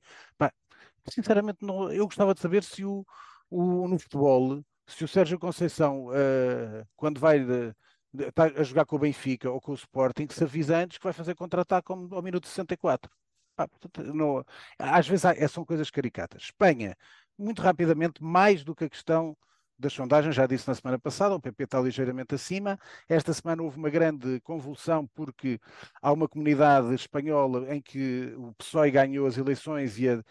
Sinceramente, 1.08 1.66
não, 1.66 1.92
eu 1.92 2.06
gostava 2.06 2.34
de 2.34 2.42
saber 2.42 2.62
se 2.62 2.84
o, 2.84 3.06
o, 3.50 3.88
no 3.88 3.98
futebol, 3.98 4.62
se 4.86 5.04
o 5.06 5.08
Sérgio 5.08 5.40
Conceição, 5.40 6.08
uh, 6.08 6.86
quando 6.98 7.20
vai 7.22 7.40
de, 7.40 7.74
de, 8.14 8.26
está 8.26 8.46
a 8.46 8.64
jogar 8.64 8.86
com 8.86 8.98
o 8.98 9.00
Benfica 9.00 9.50
ou 9.50 9.62
com 9.62 9.72
o 9.72 9.76
Sporting, 9.76 10.28
se 10.30 10.44
avisa 10.44 10.78
antes 10.78 10.98
que 10.98 11.04
vai 11.04 11.14
fazer 11.14 11.36
contra-ataque 11.36 11.92
ao, 11.92 12.22
minuto 12.22 12.48
64. 12.48 13.10
Pá, 13.56 13.68
portanto, 13.68 14.14
não, 14.14 14.44
às 14.78 15.08
vezes 15.08 15.26
há, 15.26 15.48
são 15.48 15.66
coisas 15.66 15.90
caricatas. 15.90 16.44
Espanha, 16.44 16.98
muito 17.38 17.62
rapidamente, 17.62 18.22
mais 18.22 18.64
do 18.64 18.76
que 18.76 18.86
a 18.86 18.90
questão 18.90 19.38
das 19.80 19.94
sondagens, 19.94 20.36
já 20.36 20.46
disse 20.46 20.68
na 20.68 20.76
semana 20.76 21.00
passada, 21.00 21.34
o 21.34 21.39
PP 21.39 21.63
está 21.63 21.80
ligeiramente 21.80 22.36
acima. 22.36 22.78
Esta 23.08 23.34
semana 23.34 23.63
houve 23.63 23.78
uma 23.78 23.89
grande 23.89 24.42
convulsão 24.42 25.08
porque 25.15 25.60
há 26.02 26.12
uma 26.12 26.28
comunidade 26.28 26.94
espanhola 26.94 27.74
em 27.74 27.82
que 27.82 28.34
o 28.38 28.54
PSOE 28.56 28.92
ganhou 28.92 29.26
as 29.26 29.38
eleições 29.38 29.98
e 29.98 30.10
a, 30.10 30.22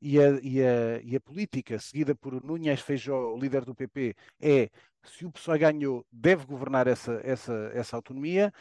e 0.00 0.20
a, 0.20 0.28
e 0.42 0.62
a, 0.62 1.00
e 1.02 1.16
a 1.16 1.20
política 1.20 1.78
seguida 1.78 2.14
por 2.14 2.34
Núñez 2.44 2.80
Feijó, 2.80 3.34
líder 3.36 3.64
do 3.64 3.74
PP, 3.74 4.14
é 4.40 4.68
se 5.04 5.24
o 5.24 5.32
PSOE 5.32 5.58
ganhou, 5.58 6.04
deve 6.12 6.44
governar 6.44 6.86
essa, 6.86 7.20
essa, 7.24 7.70
essa 7.72 7.96
autonomia. 7.96 8.52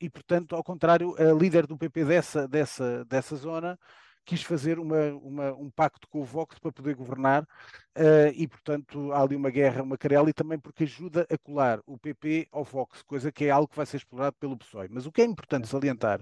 e, 0.00 0.08
portanto, 0.10 0.54
ao 0.54 0.62
contrário, 0.62 1.14
a 1.18 1.32
líder 1.32 1.66
do 1.66 1.76
PP 1.76 2.04
dessa, 2.04 2.46
dessa, 2.46 3.04
dessa 3.06 3.34
zona 3.34 3.76
quis 4.24 4.42
fazer 4.42 4.78
uma, 4.78 5.12
uma, 5.14 5.52
um 5.52 5.70
pacto 5.70 6.08
com 6.08 6.20
o 6.20 6.24
Vox 6.24 6.58
para 6.58 6.72
poder 6.72 6.94
governar 6.94 7.42
uh, 7.42 8.32
e, 8.34 8.46
portanto, 8.46 9.12
há 9.12 9.22
ali 9.22 9.36
uma 9.36 9.50
guerra, 9.50 9.82
uma 9.82 9.98
querela 9.98 10.30
e 10.30 10.32
também 10.32 10.58
porque 10.58 10.84
ajuda 10.84 11.26
a 11.30 11.38
colar 11.38 11.80
o 11.86 11.98
PP 11.98 12.48
ao 12.52 12.64
Vox, 12.64 13.02
coisa 13.02 13.32
que 13.32 13.46
é 13.46 13.50
algo 13.50 13.68
que 13.68 13.76
vai 13.76 13.86
ser 13.86 13.98
explorado 13.98 14.36
pelo 14.38 14.56
PSOE. 14.56 14.88
Mas 14.90 15.06
o 15.06 15.12
que 15.12 15.22
é 15.22 15.24
importante 15.24 15.68
salientar 15.68 16.20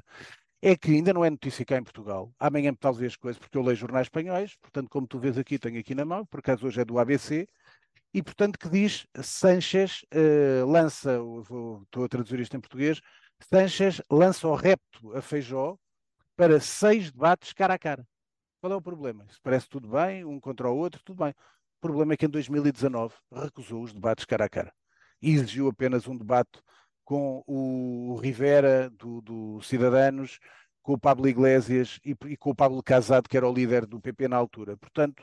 é 0.63 0.77
que 0.77 0.91
ainda 0.93 1.13
não 1.13 1.25
é 1.25 1.31
notícia 1.31 1.65
cá 1.65 1.77
em 1.79 1.85
Portugal. 1.85 2.33
Amanhã 2.39 2.75
talvez 2.75 3.17
coisa, 3.17 3.39
porque 3.39 3.57
eu 3.57 3.63
leio 3.63 3.77
jornais 3.77 4.07
espanhóis, 4.07 4.57
portanto, 4.57 4.89
como 4.91 5.07
tu 5.07 5.19
vês 5.19 5.39
aqui, 5.39 5.59
tenho 5.59 5.81
aqui 5.81 5.95
na 5.95 6.05
mão, 6.05 6.25
por 6.27 6.41
acaso 6.41 6.67
hoje 6.67 6.81
é 6.81 6.85
do 6.85 6.99
ABC, 6.99 7.49
e 8.13 8.23
portanto 8.23 8.59
que 8.59 8.69
diz 8.69 9.07
Sanchez 9.23 10.05
uh, 10.15 10.67
lança, 10.67 11.19
vou, 11.21 11.83
estou 11.83 12.05
a 12.05 12.09
traduzir 12.09 12.41
isto 12.41 12.57
em 12.57 12.61
português, 12.61 13.01
Sanchez 13.49 14.03
lança 14.11 14.47
o 14.49 14.55
repto 14.55 15.17
a 15.17 15.23
Feijó 15.23 15.77
para 16.41 16.59
seis 16.59 17.11
debates 17.11 17.53
cara 17.53 17.75
a 17.75 17.79
cara. 17.79 18.09
Qual 18.63 18.73
é 18.73 18.77
o 18.77 18.81
problema? 18.81 19.27
Isso 19.29 19.39
parece 19.43 19.69
tudo 19.69 19.89
bem, 19.89 20.25
um 20.25 20.41
contra 20.41 20.71
o 20.71 20.75
outro, 20.75 21.03
tudo 21.05 21.23
bem. 21.23 21.33
O 21.33 21.81
problema 21.83 22.15
é 22.15 22.17
que 22.17 22.25
em 22.25 22.31
2019 22.31 23.15
recusou 23.31 23.83
os 23.83 23.93
debates 23.93 24.25
cara 24.25 24.47
a 24.47 24.49
cara 24.49 24.73
e 25.21 25.33
exigiu 25.33 25.69
apenas 25.69 26.09
um 26.09 26.17
debate 26.17 26.63
com 27.05 27.45
o 27.47 28.19
Rivera 28.23 28.89
do, 28.89 29.21
do 29.21 29.61
Cidadanos, 29.61 30.39
com 30.83 30.95
o 30.95 30.99
Pablo 30.99 31.29
Iglesias 31.29 32.01
e, 32.03 32.17
e, 32.25 32.37
com 32.39 32.49
o 32.53 32.55
Pablo 32.55 32.83
Casado, 32.83 33.29
que 33.29 33.37
era 33.37 33.47
o 33.47 33.53
líder 33.53 33.85
do 33.85 34.01
PP 34.01 34.27
na 34.29 34.39
altura. 34.39 34.79
Portanto, 34.79 35.21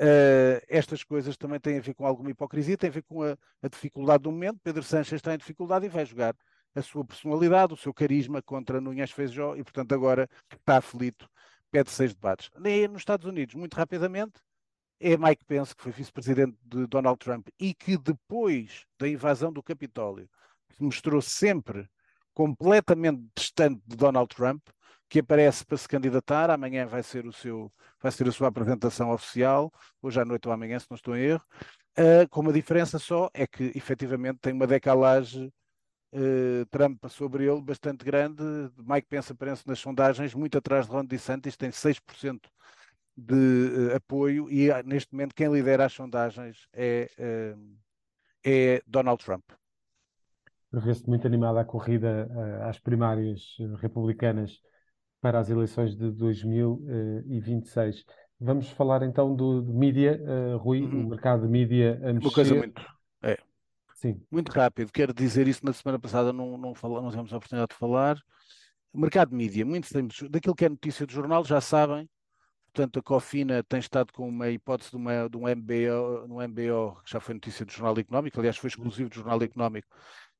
uh, 0.00 0.64
estas 0.68 1.04
coisas 1.04 1.36
também 1.36 1.60
têm 1.60 1.76
a 1.76 1.82
ver 1.82 1.92
com 1.92 2.06
alguma 2.06 2.30
hipocrisia, 2.30 2.78
têm 2.78 2.88
a 2.88 2.94
ver 2.94 3.02
com 3.02 3.22
a, 3.22 3.36
a 3.60 3.68
dificuldade 3.68 4.22
do 4.22 4.32
momento. 4.32 4.58
Pedro 4.64 4.82
Sanches 4.82 5.16
está 5.16 5.34
em 5.34 5.38
dificuldade 5.38 5.84
e 5.84 5.90
vai 5.90 6.06
jogar 6.06 6.34
a 6.76 6.82
sua 6.82 7.04
personalidade, 7.04 7.72
o 7.72 7.76
seu 7.76 7.92
carisma 7.92 8.42
contra 8.42 8.80
Nunhas 8.80 9.10
Feijó 9.10 9.56
e, 9.56 9.64
portanto, 9.64 9.92
agora 9.92 10.28
está 10.52 10.76
aflito, 10.76 11.28
pede 11.70 11.90
seis 11.90 12.14
debates. 12.14 12.50
Nem 12.58 12.86
nos 12.86 13.00
Estados 13.00 13.26
Unidos, 13.26 13.54
muito 13.54 13.74
rapidamente, 13.74 14.34
é 15.00 15.16
Mike 15.16 15.44
Pence, 15.46 15.74
que 15.74 15.82
foi 15.82 15.92
vice-presidente 15.92 16.56
de 16.62 16.86
Donald 16.86 17.18
Trump 17.18 17.48
e 17.58 17.74
que 17.74 17.96
depois 17.96 18.84
da 18.98 19.08
invasão 19.08 19.52
do 19.52 19.62
Capitólio 19.62 20.28
se 20.70 20.82
mostrou 20.82 21.22
sempre 21.22 21.88
completamente 22.34 23.22
distante 23.34 23.80
de 23.86 23.96
Donald 23.96 24.28
Trump, 24.34 24.62
que 25.08 25.20
aparece 25.20 25.64
para 25.64 25.78
se 25.78 25.88
candidatar, 25.88 26.50
amanhã 26.50 26.84
vai 26.86 27.02
ser 27.02 27.26
o 27.26 27.32
seu, 27.32 27.72
vai 28.00 28.12
ser 28.12 28.28
a 28.28 28.32
sua 28.32 28.48
apresentação 28.48 29.10
oficial, 29.10 29.72
hoje 30.02 30.20
à 30.20 30.24
noite 30.24 30.46
ou 30.46 30.52
amanhã, 30.52 30.78
se 30.78 30.86
não 30.90 30.96
estou 30.96 31.16
em 31.16 31.22
erro, 31.22 31.44
uh, 31.98 32.28
com 32.28 32.40
uma 32.40 32.52
diferença 32.52 32.98
só, 32.98 33.30
é 33.32 33.46
que 33.46 33.72
efetivamente 33.74 34.40
tem 34.40 34.52
uma 34.52 34.66
decalagem 34.66 35.50
uh, 36.12 36.66
Trump 36.70 37.04
sobre 37.08 37.44
ele 37.44 37.60
bastante 37.60 38.04
grande, 38.04 38.42
Mike 38.76 39.08
Pence 39.08 39.32
aparece 39.32 39.66
nas 39.66 39.78
sondagens 39.78 40.34
muito 40.34 40.58
atrás 40.58 40.86
de 40.86 40.92
Ron 40.92 41.04
DeSantis, 41.04 41.56
tem 41.56 41.70
6% 41.70 42.40
de 43.16 43.34
uh, 43.34 43.96
apoio 43.96 44.50
e 44.50 44.68
neste 44.84 45.12
momento 45.12 45.34
quem 45.34 45.50
lidera 45.50 45.86
as 45.86 45.92
sondagens 45.92 46.68
é, 46.72 47.08
é 48.44 48.82
Donald 48.86 49.24
Trump 49.24 49.44
prevê-se 50.70 51.08
muito 51.08 51.26
animada 51.26 51.60
a 51.60 51.64
corrida 51.64 52.28
às 52.62 52.78
primárias 52.78 53.56
republicanas 53.80 54.60
para 55.22 55.38
as 55.38 55.48
eleições 55.48 55.96
de 55.96 56.10
2026. 56.10 58.04
Vamos 58.38 58.68
falar 58.70 59.02
então 59.02 59.34
do, 59.34 59.62
do 59.62 59.72
mídia, 59.72 60.20
Rui, 60.58 60.82
uhum. 60.82 61.06
o 61.06 61.08
mercado 61.08 61.46
de 61.46 61.48
mídia 61.48 61.98
a 62.04 62.12
mexer. 62.12 62.26
Uma 62.26 62.34
coisa 62.34 62.54
muito, 62.54 62.82
Sim. 63.96 64.20
muito 64.30 64.52
rápido. 64.52 64.92
Quero 64.92 65.14
dizer 65.14 65.48
isso 65.48 65.64
na 65.64 65.72
semana 65.72 65.98
passada, 65.98 66.32
não, 66.32 66.58
não, 66.58 66.74
fala, 66.74 67.00
não 67.00 67.08
tivemos 67.08 67.32
a 67.32 67.36
oportunidade 67.36 67.70
de 67.70 67.78
falar. 67.78 68.20
Mercado 68.92 69.30
de 69.30 69.36
mídia, 69.36 69.64
muito. 69.64 69.88
Daquilo 70.28 70.54
que 70.54 70.64
é 70.66 70.68
notícia 70.68 71.06
do 71.06 71.12
jornal, 71.12 71.44
já 71.44 71.60
sabem. 71.60 72.08
Portanto, 72.66 72.98
a 72.98 73.02
Cofina 73.02 73.62
tem 73.62 73.80
estado 73.80 74.12
com 74.12 74.28
uma 74.28 74.50
hipótese 74.50 74.90
de, 74.90 74.96
uma, 74.96 75.30
de 75.30 75.36
um, 75.38 75.48
MBO, 75.48 76.26
um 76.28 76.46
MBO, 76.46 77.00
que 77.02 77.10
já 77.10 77.18
foi 77.18 77.34
notícia 77.34 77.64
do 77.64 77.72
Jornal 77.72 77.98
Económico, 77.98 78.38
aliás, 78.38 78.58
foi 78.58 78.68
exclusivo 78.68 79.08
do 79.08 79.14
Jornal 79.14 79.42
Económico, 79.42 79.88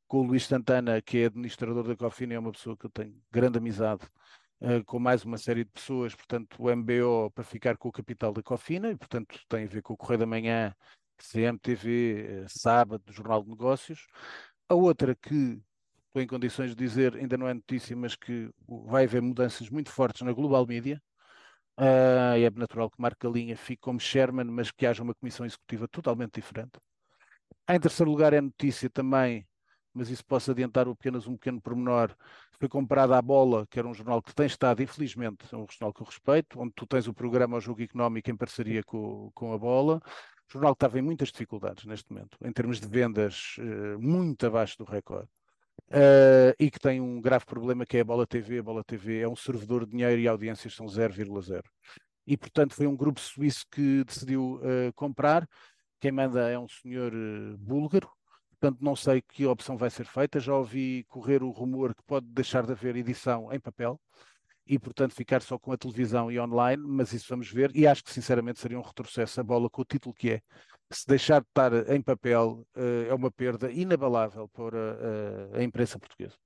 com 0.06 0.20
o 0.20 0.22
Luís 0.22 0.46
Santana, 0.46 1.00
que 1.00 1.18
é 1.18 1.24
administrador 1.26 1.82
da 1.82 1.96
Cofina, 1.96 2.34
é 2.34 2.38
uma 2.38 2.52
pessoa 2.52 2.76
que 2.76 2.84
eu 2.84 2.90
tenho 2.90 3.18
grande 3.32 3.56
amizade, 3.56 4.04
uh, 4.60 4.84
com 4.84 4.98
mais 4.98 5.24
uma 5.24 5.38
série 5.38 5.64
de 5.64 5.70
pessoas, 5.70 6.14
portanto, 6.14 6.56
o 6.58 6.68
MBO 6.76 7.30
para 7.30 7.42
ficar 7.42 7.78
com 7.78 7.88
o 7.88 7.92
capital 7.92 8.34
da 8.34 8.42
Cofina, 8.42 8.90
e 8.90 8.96
portanto 8.96 9.40
tem 9.48 9.64
a 9.64 9.66
ver 9.66 9.80
com 9.80 9.94
o 9.94 9.96
Correio 9.96 10.18
da 10.18 10.26
Manhã, 10.26 10.74
CMTV, 11.22 12.44
uh, 12.44 12.48
Sábado, 12.48 13.02
Jornal 13.12 13.42
de 13.42 13.50
Negócios. 13.50 14.06
A 14.68 14.74
outra 14.74 15.14
que 15.14 15.60
estou 16.08 16.22
em 16.22 16.26
condições 16.26 16.70
de 16.70 16.76
dizer, 16.76 17.16
ainda 17.16 17.36
não 17.36 17.48
é 17.48 17.54
notícia, 17.54 17.96
mas 17.96 18.16
que 18.16 18.50
vai 18.66 19.04
haver 19.04 19.22
mudanças 19.22 19.68
muito 19.70 19.90
fortes 19.90 20.22
na 20.22 20.32
Global 20.32 20.66
Media. 20.66 21.02
Uh, 21.78 22.36
é 22.38 22.50
natural 22.50 22.90
que 22.90 23.00
Marco 23.00 23.28
Linha 23.28 23.56
fique 23.56 23.82
como 23.82 24.00
chairman, 24.00 24.46
mas 24.46 24.70
que 24.70 24.86
haja 24.86 25.02
uma 25.02 25.14
comissão 25.14 25.44
executiva 25.44 25.86
totalmente 25.88 26.34
diferente. 26.34 26.72
Em 27.68 27.80
terceiro 27.80 28.10
lugar, 28.10 28.32
é 28.32 28.40
notícia 28.40 28.88
também 28.90 29.46
mas 29.96 30.10
isso 30.10 30.24
posso 30.26 30.50
adiantar 30.50 30.86
apenas 30.86 31.26
um 31.26 31.36
pequeno 31.36 31.60
pormenor. 31.60 32.14
Foi 32.60 32.68
comprada 32.68 33.16
a 33.16 33.22
Bola, 33.22 33.66
que 33.66 33.78
era 33.78 33.88
um 33.88 33.94
jornal 33.94 34.22
que 34.22 34.34
tem 34.34 34.46
estado, 34.46 34.82
infelizmente, 34.82 35.38
é 35.50 35.56
um 35.56 35.66
jornal 35.70 35.92
que 35.92 36.02
eu 36.02 36.06
respeito, 36.06 36.60
onde 36.60 36.72
tu 36.76 36.86
tens 36.86 37.08
o 37.08 37.14
programa 37.14 37.56
ao 37.56 37.60
jogo 37.62 37.82
económico 37.82 38.30
em 38.30 38.36
parceria 38.36 38.82
com, 38.84 39.30
com 39.34 39.54
a 39.54 39.58
Bola. 39.58 40.02
O 40.48 40.52
jornal 40.52 40.72
estava 40.72 40.98
em 40.98 41.02
muitas 41.02 41.30
dificuldades 41.30 41.84
neste 41.84 42.12
momento, 42.12 42.38
em 42.42 42.52
termos 42.52 42.80
de 42.80 42.86
vendas 42.86 43.56
eh, 43.58 43.96
muito 43.98 44.46
abaixo 44.46 44.78
do 44.78 44.84
recorde. 44.84 45.28
Uh, 45.88 46.50
e 46.58 46.68
que 46.68 46.80
tem 46.80 47.00
um 47.00 47.20
grave 47.20 47.44
problema 47.44 47.86
que 47.86 47.96
é 47.96 48.00
a 48.00 48.04
Bola 48.04 48.26
TV. 48.26 48.58
A 48.58 48.62
Bola 48.62 48.82
TV 48.82 49.20
é 49.20 49.28
um 49.28 49.36
servidor 49.36 49.84
de 49.84 49.92
dinheiro 49.92 50.20
e 50.20 50.26
audiências 50.26 50.74
são 50.74 50.86
0,0. 50.86 51.62
E, 52.26 52.36
portanto, 52.36 52.74
foi 52.74 52.86
um 52.86 52.96
grupo 52.96 53.20
suíço 53.20 53.64
que 53.70 54.02
decidiu 54.02 54.56
uh, 54.56 54.92
comprar. 54.94 55.48
Quem 56.00 56.10
manda 56.10 56.48
é 56.48 56.58
um 56.58 56.66
senhor 56.66 57.12
uh, 57.12 57.56
búlgaro, 57.58 58.10
Portanto, 58.58 58.82
não 58.82 58.96
sei 58.96 59.20
que 59.20 59.46
opção 59.46 59.76
vai 59.76 59.90
ser 59.90 60.06
feita. 60.06 60.40
Já 60.40 60.54
ouvi 60.54 61.04
correr 61.08 61.42
o 61.42 61.50
rumor 61.50 61.94
que 61.94 62.02
pode 62.04 62.26
deixar 62.26 62.64
de 62.64 62.72
haver 62.72 62.96
edição 62.96 63.52
em 63.52 63.60
papel 63.60 64.00
e, 64.66 64.78
portanto, 64.78 65.14
ficar 65.14 65.42
só 65.42 65.58
com 65.58 65.72
a 65.72 65.76
televisão 65.76 66.30
e 66.30 66.40
online, 66.40 66.82
mas 66.86 67.12
isso 67.12 67.26
vamos 67.28 67.50
ver. 67.50 67.70
E 67.74 67.86
acho 67.86 68.02
que, 68.02 68.12
sinceramente, 68.12 68.60
seria 68.60 68.78
um 68.78 68.82
retrocesso 68.82 69.40
a 69.40 69.44
bola 69.44 69.70
com 69.70 69.82
o 69.82 69.84
título 69.84 70.14
que 70.14 70.30
é. 70.30 70.40
Se 70.90 71.06
deixar 71.06 71.40
de 71.40 71.48
estar 71.48 71.72
em 71.90 72.00
papel, 72.00 72.66
uh, 72.76 73.08
é 73.08 73.14
uma 73.14 73.30
perda 73.30 73.70
inabalável 73.70 74.48
para 74.48 74.76
uh, 74.76 75.56
a 75.56 75.62
imprensa 75.62 75.98
portuguesa. 75.98 76.36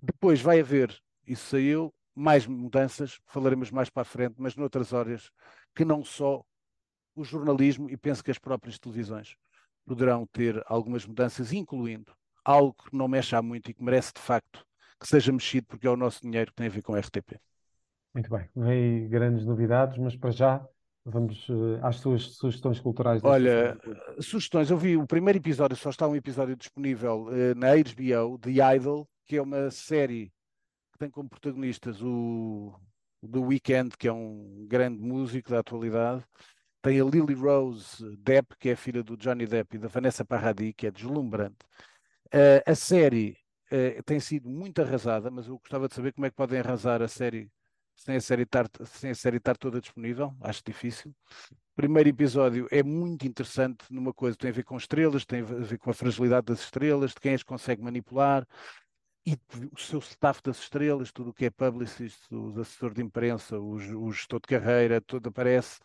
Depois 0.00 0.40
vai 0.40 0.60
haver, 0.60 0.96
isso 1.26 1.46
saiu, 1.46 1.92
mais 2.14 2.46
mudanças, 2.46 3.18
falaremos 3.26 3.70
mais 3.70 3.88
para 3.88 4.02
a 4.02 4.04
frente, 4.04 4.34
mas 4.38 4.56
noutras 4.56 4.92
horas, 4.92 5.30
que 5.74 5.84
não 5.84 6.04
só 6.04 6.44
o 7.14 7.24
jornalismo 7.24 7.90
e 7.90 7.96
penso 7.96 8.22
que 8.22 8.30
as 8.30 8.38
próprias 8.38 8.78
televisões 8.78 9.36
poderão 9.84 10.26
ter 10.26 10.62
algumas 10.66 11.06
mudanças, 11.06 11.52
incluindo 11.52 12.12
algo 12.44 12.74
que 12.74 12.96
não 12.96 13.08
mexe 13.08 13.34
há 13.36 13.42
muito 13.42 13.70
e 13.70 13.74
que 13.74 13.82
merece 13.82 14.12
de 14.14 14.20
facto 14.20 14.64
que 14.98 15.06
seja 15.06 15.32
mexido, 15.32 15.66
porque 15.66 15.86
é 15.86 15.90
o 15.90 15.96
nosso 15.96 16.20
dinheiro 16.22 16.50
que 16.50 16.56
tem 16.56 16.66
a 16.66 16.70
ver 16.70 16.82
com 16.82 16.94
a 16.94 17.00
RTP. 17.00 17.38
Muito 18.14 18.28
bem, 18.28 18.46
vem 18.54 19.08
grandes 19.08 19.46
novidades, 19.46 19.96
mas 19.98 20.14
para 20.14 20.30
já 20.30 20.66
vamos 21.04 21.48
uh, 21.48 21.78
às 21.82 21.96
suas 21.96 22.36
sugestões 22.36 22.78
culturais. 22.78 23.22
Olha, 23.24 23.78
sugestões, 24.20 24.70
eu 24.70 24.76
vi 24.76 24.96
o 24.96 25.06
primeiro 25.06 25.38
episódio, 25.38 25.76
só 25.76 25.90
está 25.90 26.06
um 26.06 26.14
episódio 26.14 26.56
disponível 26.56 27.26
uh, 27.28 27.54
na 27.56 27.68
HBO, 27.74 28.38
The 28.38 28.76
Idol, 28.76 29.08
que 29.26 29.36
é 29.36 29.42
uma 29.42 29.70
série 29.70 30.32
que 30.92 30.98
tem 30.98 31.10
como 31.10 31.28
protagonistas 31.28 32.02
o 32.02 32.72
The 33.22 33.38
Weeknd, 33.38 33.96
que 33.96 34.08
é 34.08 34.12
um 34.12 34.66
grande 34.68 35.00
músico 35.00 35.50
da 35.50 35.60
atualidade, 35.60 36.22
tem 36.80 37.00
a 37.00 37.04
Lily 37.04 37.34
Rose 37.34 38.04
Depp, 38.18 38.56
que 38.58 38.68
é 38.68 38.72
a 38.72 38.76
filha 38.76 39.02
do 39.02 39.16
Johnny 39.16 39.46
Depp, 39.46 39.76
e 39.76 39.78
da 39.78 39.88
Vanessa 39.88 40.24
Paradis, 40.24 40.74
que 40.76 40.86
é 40.86 40.90
deslumbrante. 40.90 41.64
Uh, 42.26 42.62
a 42.66 42.74
série 42.74 43.36
tem 44.04 44.20
sido 44.20 44.50
muito 44.50 44.82
arrasada, 44.82 45.30
mas 45.30 45.48
eu 45.48 45.58
gostava 45.58 45.88
de 45.88 45.94
saber 45.94 46.12
como 46.12 46.26
é 46.26 46.30
que 46.30 46.36
podem 46.36 46.60
arrasar 46.60 47.00
a 47.00 47.08
série 47.08 47.50
sem 48.04 48.16
a 48.16 48.20
série 48.20 48.42
estar, 48.42 48.66
sem 48.84 49.10
a 49.10 49.14
série 49.14 49.36
estar 49.36 49.56
toda 49.56 49.80
disponível. 49.80 50.34
Acho 50.40 50.62
difícil. 50.64 51.14
O 51.50 51.74
primeiro 51.76 52.08
episódio 52.08 52.66
é 52.70 52.82
muito 52.82 53.26
interessante 53.26 53.84
numa 53.90 54.12
coisa, 54.12 54.36
tem 54.36 54.50
a 54.50 54.52
ver 54.52 54.64
com 54.64 54.76
estrelas, 54.76 55.24
tem 55.24 55.40
a 55.40 55.44
ver 55.44 55.78
com 55.78 55.90
a 55.90 55.94
fragilidade 55.94 56.46
das 56.46 56.60
estrelas, 56.60 57.12
de 57.12 57.20
quem 57.20 57.34
as 57.34 57.42
consegue 57.42 57.82
manipular, 57.82 58.46
e 59.24 59.38
o 59.72 59.78
seu 59.78 60.00
staff 60.00 60.42
das 60.42 60.58
estrelas, 60.58 61.12
tudo 61.12 61.30
o 61.30 61.32
que 61.32 61.44
é 61.44 61.50
publicist, 61.50 62.20
o 62.30 62.60
assessor 62.60 62.92
de 62.92 63.02
imprensa, 63.02 63.58
o, 63.58 63.74
o 63.74 64.12
gestor 64.12 64.40
de 64.40 64.48
carreira, 64.48 65.00
tudo 65.00 65.28
aparece 65.28 65.78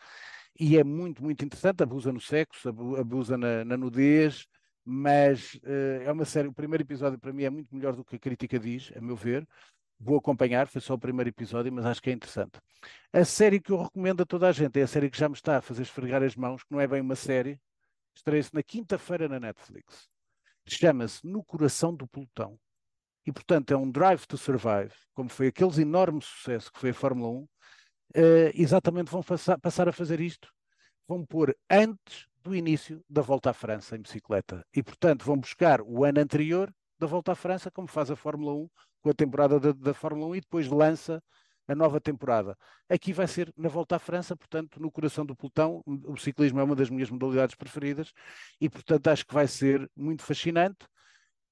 e 0.60 0.78
é 0.78 0.84
muito, 0.84 1.24
muito 1.24 1.46
interessante. 1.46 1.84
Abusa 1.84 2.12
no 2.12 2.20
sexo, 2.20 2.70
abusa 2.70 3.38
na, 3.38 3.64
na 3.64 3.78
nudez, 3.78 4.48
mas 4.84 5.56
uh, 5.56 6.02
é 6.04 6.12
uma 6.12 6.26
série. 6.26 6.48
O 6.48 6.54
primeiro 6.54 6.84
episódio 6.84 7.20
para 7.20 7.34
mim 7.34 7.44
é 7.44 7.50
muito 7.50 7.74
melhor 7.76 7.96
do 7.96 8.04
que 8.04 8.16
a 8.16 8.20
crítica 8.20 8.58
diz, 8.60 8.92
a 8.96 9.02
meu 9.02 9.16
ver. 9.16 9.48
Vou 10.00 10.18
acompanhar, 10.18 10.68
foi 10.68 10.80
só 10.80 10.94
o 10.94 11.00
primeiro 11.00 11.30
episódio, 11.30 11.72
mas 11.74 11.86
acho 11.86 12.02
que 12.02 12.10
é 12.10 12.14
interessante. 12.14 12.60
A 13.12 13.26
série 13.26 13.60
que 13.60 13.72
eu 13.72 13.82
recomendo 13.82 14.22
a 14.22 14.26
toda 14.26 14.48
a 14.48 14.52
gente 14.52 14.80
é 14.80 14.84
a 14.84 14.88
série 14.88 15.10
que 15.10 15.18
já 15.18 15.28
me 15.28 15.36
está 15.36 15.58
a 15.58 15.62
fazer 15.62 15.82
esfregar 15.82 16.22
as 16.22 16.36
mãos, 16.36 16.64
que 16.64 16.72
não 16.72 16.80
é 16.80 16.88
bem 16.88 17.02
uma 17.02 17.16
série, 17.16 17.60
estreia-se 18.16 18.54
na 18.54 18.62
quinta-feira 18.62 19.28
na 19.28 19.40
Netflix. 19.40 20.08
Chama-se 20.66 21.26
No 21.26 21.44
Coração 21.44 21.96
do 21.96 22.08
Pelotão. 22.08 22.60
E, 23.26 23.32
portanto, 23.32 23.72
é 23.72 23.78
um 23.78 23.90
drive 23.90 24.26
to 24.26 24.38
survive, 24.38 24.94
como 25.14 25.30
foi 25.30 25.48
aquele 25.48 25.82
enorme 25.82 26.22
sucesso 26.22 26.72
que 26.72 26.80
foi 26.80 26.92
a 26.92 26.94
Fórmula 26.94 27.30
1, 27.30 27.42
uh, 27.42 27.48
exatamente 28.54 29.12
vão 29.12 29.24
passar, 29.24 29.60
passar 29.60 29.90
a 29.90 29.92
fazer 29.92 30.22
isto. 30.22 30.50
Vão 31.08 31.26
pôr 31.26 31.56
antes 31.70 32.28
do 32.44 32.56
início 32.56 33.04
da 33.10 33.22
volta 33.22 33.50
à 33.50 33.54
França 33.54 33.96
em 33.96 34.02
bicicleta. 34.02 34.66
E, 34.74 34.82
portanto, 34.84 35.26
vão 35.26 35.38
buscar 35.38 35.82
o 35.82 36.06
ano 36.06 36.20
anterior 36.20 36.74
da 37.00 37.08
volta 37.08 37.34
à 37.34 37.36
França, 37.36 37.70
como 37.70 37.88
faz 37.88 38.10
a 38.10 38.16
Fórmula 38.16 38.54
1, 38.54 38.70
com 39.08 39.12
a 39.12 39.14
temporada 39.14 39.58
da, 39.58 39.72
da 39.72 39.94
Fórmula 39.94 40.28
1 40.32 40.36
e 40.36 40.42
depois 40.42 40.68
lança 40.68 41.24
a 41.66 41.74
nova 41.74 42.00
temporada. 42.00 42.58
Aqui 42.90 43.14
vai 43.14 43.26
ser 43.26 43.54
na 43.58 43.70
volta 43.70 43.96
à 43.96 44.00
França, 44.00 44.36
portanto, 44.36 44.82
no 44.82 44.92
coração 44.92 45.26
do 45.26 45.36
pelotão. 45.36 45.82
O 45.86 46.18
ciclismo 46.18 46.60
é 46.60 46.64
uma 46.64 46.76
das 46.76 46.90
minhas 46.90 47.10
modalidades 47.10 47.56
preferidas 47.56 48.12
e, 48.60 48.70
portanto, 48.70 49.08
acho 49.08 49.26
que 49.26 49.34
vai 49.34 49.48
ser 49.48 49.90
muito 49.96 50.24
fascinante. 50.24 50.86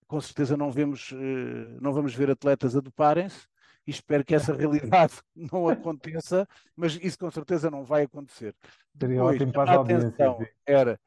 Com 0.06 0.20
certeza 0.20 0.58
não 0.58 0.70
vemos, 0.70 1.13
eh, 1.13 1.78
não 1.82 1.94
vamos 1.94 2.13
ver 2.13 2.30
atletas 2.30 2.76
a 2.76 2.82
doparem-se, 2.82 3.48
e 3.88 3.91
espero 3.91 4.24
que 4.24 4.36
essa 4.36 4.54
realidade 4.54 5.13
não 5.36 5.68
aconteça, 5.70 6.48
mas 6.76 7.00
isso 7.02 7.18
com 7.18 7.32
certeza 7.32 7.72
não 7.72 7.84
vai 7.84 8.04
acontecer. 8.04 8.54
Seria 9.00 9.15
Depois, 9.15 9.36
ótimo 9.36 9.52
para 9.54 9.72
a 9.72 9.82
atenção, 9.82 10.39
era 10.65 11.00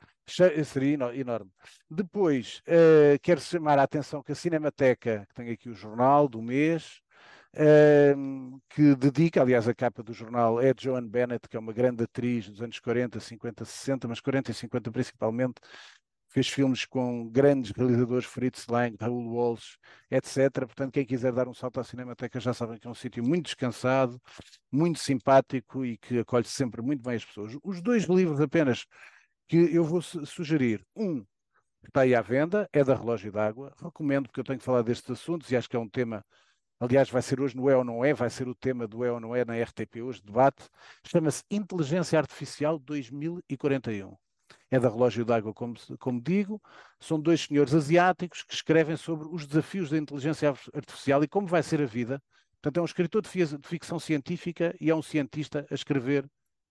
seria 0.64 0.94
enorme. 1.14 1.50
Depois, 1.90 2.62
uh, 2.66 3.18
quero 3.22 3.40
chamar 3.40 3.78
a 3.78 3.82
atenção 3.82 4.22
que 4.22 4.32
a 4.32 4.34
Cinemateca, 4.34 5.26
que 5.28 5.34
tem 5.34 5.50
aqui 5.50 5.68
o 5.68 5.74
jornal 5.74 6.28
do 6.28 6.42
mês, 6.42 7.00
uh, 7.54 8.60
que 8.70 8.94
dedica, 8.94 9.40
aliás, 9.42 9.66
a 9.68 9.74
capa 9.74 10.02
do 10.02 10.12
jornal 10.12 10.60
é 10.60 10.72
Joan 10.78 11.06
Bennett, 11.06 11.48
que 11.48 11.56
é 11.56 11.60
uma 11.60 11.72
grande 11.72 12.04
atriz 12.04 12.48
dos 12.48 12.62
anos 12.62 12.78
40, 12.78 13.18
50, 13.20 13.64
60, 13.64 14.08
mas 14.08 14.20
40 14.20 14.50
e 14.50 14.54
50 14.54 14.90
principalmente, 14.90 15.60
fez 16.28 16.48
filmes 16.48 16.84
com 16.84 17.28
grandes 17.28 17.72
realizadores, 17.72 18.26
Fritz 18.26 18.66
Lang, 18.68 18.96
Raul 19.00 19.32
Walsh, 19.32 19.78
etc. 20.10 20.50
Portanto, 20.66 20.92
quem 20.92 21.04
quiser 21.04 21.32
dar 21.32 21.48
um 21.48 21.54
salto 21.54 21.80
à 21.80 21.84
Cinemateca 21.84 22.38
já 22.38 22.52
sabem 22.52 22.78
que 22.78 22.86
é 22.86 22.90
um 22.90 22.94
sítio 22.94 23.24
muito 23.24 23.46
descansado, 23.46 24.20
muito 24.70 24.98
simpático 24.98 25.84
e 25.84 25.96
que 25.96 26.18
acolhe 26.20 26.44
sempre 26.44 26.82
muito 26.82 27.02
bem 27.02 27.16
as 27.16 27.24
pessoas. 27.24 27.56
Os 27.62 27.80
dois 27.80 28.04
livros 28.04 28.40
apenas 28.40 28.84
que 29.48 29.56
eu 29.56 29.84
vou 29.84 30.02
sugerir, 30.02 30.84
um 30.94 31.24
está 31.86 32.02
aí 32.02 32.14
à 32.14 32.20
venda, 32.20 32.68
é 32.72 32.84
da 32.84 32.94
Relógio 32.94 33.32
d'Água, 33.32 33.74
recomendo 33.82 34.26
porque 34.28 34.40
eu 34.40 34.44
tenho 34.44 34.58
que 34.58 34.64
falar 34.64 34.82
destes 34.82 35.10
assuntos 35.10 35.50
e 35.50 35.56
acho 35.56 35.68
que 35.68 35.76
é 35.76 35.78
um 35.78 35.88
tema 35.88 36.24
aliás, 36.80 37.10
vai 37.10 37.22
ser 37.22 37.40
hoje 37.40 37.56
no 37.56 37.68
É 37.68 37.76
ou 37.76 37.84
Não 37.84 38.04
É, 38.04 38.14
vai 38.14 38.30
ser 38.30 38.48
o 38.48 38.54
tema 38.54 38.86
do 38.86 39.04
É 39.04 39.10
ou 39.10 39.20
Não 39.20 39.34
É 39.34 39.44
na 39.44 39.56
RTP 39.56 40.02
hoje, 40.02 40.22
debate, 40.22 40.68
chama-se 41.04 41.42
Inteligência 41.50 42.18
Artificial 42.18 42.78
2041. 42.78 44.16
É 44.70 44.78
da 44.78 44.88
Relógio 44.88 45.24
d'Água, 45.24 45.52
como, 45.52 45.74
como 45.98 46.20
digo, 46.20 46.60
são 47.00 47.20
dois 47.20 47.42
senhores 47.42 47.74
asiáticos 47.74 48.42
que 48.42 48.54
escrevem 48.54 48.96
sobre 48.96 49.28
os 49.28 49.46
desafios 49.46 49.90
da 49.90 49.98
inteligência 49.98 50.54
artificial 50.74 51.22
e 51.22 51.28
como 51.28 51.46
vai 51.46 51.62
ser 51.62 51.80
a 51.82 51.86
vida. 51.86 52.22
Portanto, 52.52 52.78
é 52.78 52.82
um 52.82 52.86
escritor 52.86 53.22
de 53.22 53.28
ficção 53.62 53.98
científica 53.98 54.74
e 54.80 54.90
é 54.90 54.94
um 54.94 55.02
cientista 55.02 55.66
a 55.70 55.74
escrever 55.74 56.28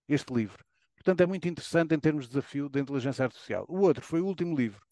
este 0.08 0.32
livro. 0.32 0.67
Portanto, 1.08 1.22
é 1.22 1.26
muito 1.26 1.48
interessante 1.48 1.94
em 1.94 1.98
termos 1.98 2.26
de 2.26 2.32
desafio 2.32 2.68
da 2.68 2.78
inteligência 2.78 3.24
artificial. 3.24 3.64
O 3.66 3.78
outro 3.78 4.04
foi 4.04 4.20
o 4.20 4.26
último 4.26 4.54
livro, 4.54 4.84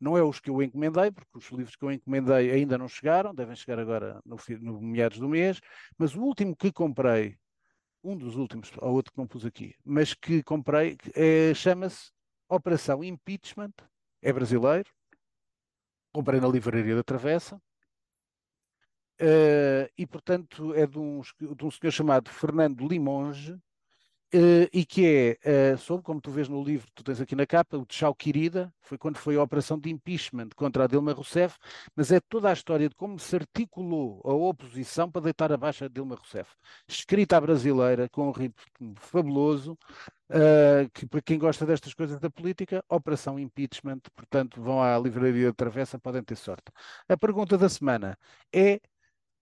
não 0.00 0.16
é 0.16 0.22
os 0.22 0.40
que 0.40 0.48
eu 0.48 0.62
encomendei, 0.62 1.10
porque 1.10 1.36
os 1.36 1.46
livros 1.50 1.76
que 1.76 1.84
eu 1.84 1.92
encomendei 1.92 2.50
ainda 2.50 2.78
não 2.78 2.88
chegaram, 2.88 3.34
devem 3.34 3.54
chegar 3.54 3.78
agora 3.78 4.18
no, 4.24 4.38
no 4.62 4.80
meados 4.80 5.18
do 5.18 5.28
mês, 5.28 5.60
mas 5.98 6.14
o 6.14 6.22
último 6.22 6.56
que 6.56 6.72
comprei, 6.72 7.36
um 8.02 8.16
dos 8.16 8.34
últimos, 8.34 8.70
ou 8.78 8.94
outro 8.94 9.12
que 9.12 9.18
não 9.18 9.26
pus 9.26 9.44
aqui, 9.44 9.74
mas 9.84 10.14
que 10.14 10.42
comprei, 10.42 10.96
é, 11.14 11.52
chama-se 11.52 12.10
Operação 12.48 13.04
Impeachment, 13.04 13.74
é 14.22 14.32
brasileiro, 14.32 14.88
comprei 16.14 16.40
na 16.40 16.48
Livraria 16.48 16.96
da 16.96 17.04
Travessa, 17.04 17.56
uh, 19.20 19.92
e 19.98 20.06
portanto 20.06 20.72
é 20.72 20.86
de 20.86 20.98
um, 20.98 21.20
de 21.20 21.62
um 21.62 21.70
senhor 21.70 21.92
chamado 21.92 22.30
Fernando 22.30 22.88
Limonge, 22.88 23.60
Uh, 24.36 24.68
e 24.70 24.84
que 24.84 25.38
é 25.42 25.72
uh, 25.72 25.78
sobre, 25.78 26.04
como 26.04 26.20
tu 26.20 26.30
vês 26.30 26.46
no 26.46 26.62
livro, 26.62 26.86
tu 26.94 27.02
tens 27.02 27.22
aqui 27.22 27.34
na 27.34 27.46
capa, 27.46 27.78
o 27.78 27.86
Tchau 27.86 28.14
Querida, 28.14 28.70
foi 28.82 28.98
quando 28.98 29.16
foi 29.16 29.34
a 29.36 29.42
operação 29.42 29.78
de 29.78 29.88
impeachment 29.88 30.50
contra 30.54 30.84
a 30.84 30.86
Dilma 30.86 31.14
Rousseff, 31.14 31.56
mas 31.96 32.12
é 32.12 32.20
toda 32.20 32.50
a 32.50 32.52
história 32.52 32.86
de 32.86 32.94
como 32.94 33.18
se 33.18 33.34
articulou 33.34 34.20
a 34.26 34.34
oposição 34.34 35.10
para 35.10 35.22
deitar 35.22 35.50
abaixo 35.50 35.86
a 35.86 35.88
Dilma 35.88 36.16
Rousseff. 36.16 36.50
Escrita 36.86 37.38
à 37.38 37.40
brasileira, 37.40 38.10
com 38.10 38.28
um 38.28 38.30
ritmo 38.30 38.94
fabuloso, 38.96 39.72
uh, 40.28 40.90
que 40.92 41.06
para 41.06 41.22
quem 41.22 41.38
gosta 41.38 41.64
destas 41.64 41.94
coisas 41.94 42.20
da 42.20 42.28
política, 42.28 42.84
operação 42.90 43.38
impeachment, 43.38 44.00
portanto 44.14 44.60
vão 44.60 44.82
à 44.82 44.98
livraria 44.98 45.46
da 45.46 45.54
Travessa, 45.54 45.98
podem 45.98 46.22
ter 46.22 46.36
sorte. 46.36 46.70
A 47.08 47.16
pergunta 47.16 47.56
da 47.56 47.70
semana 47.70 48.18
é 48.52 48.82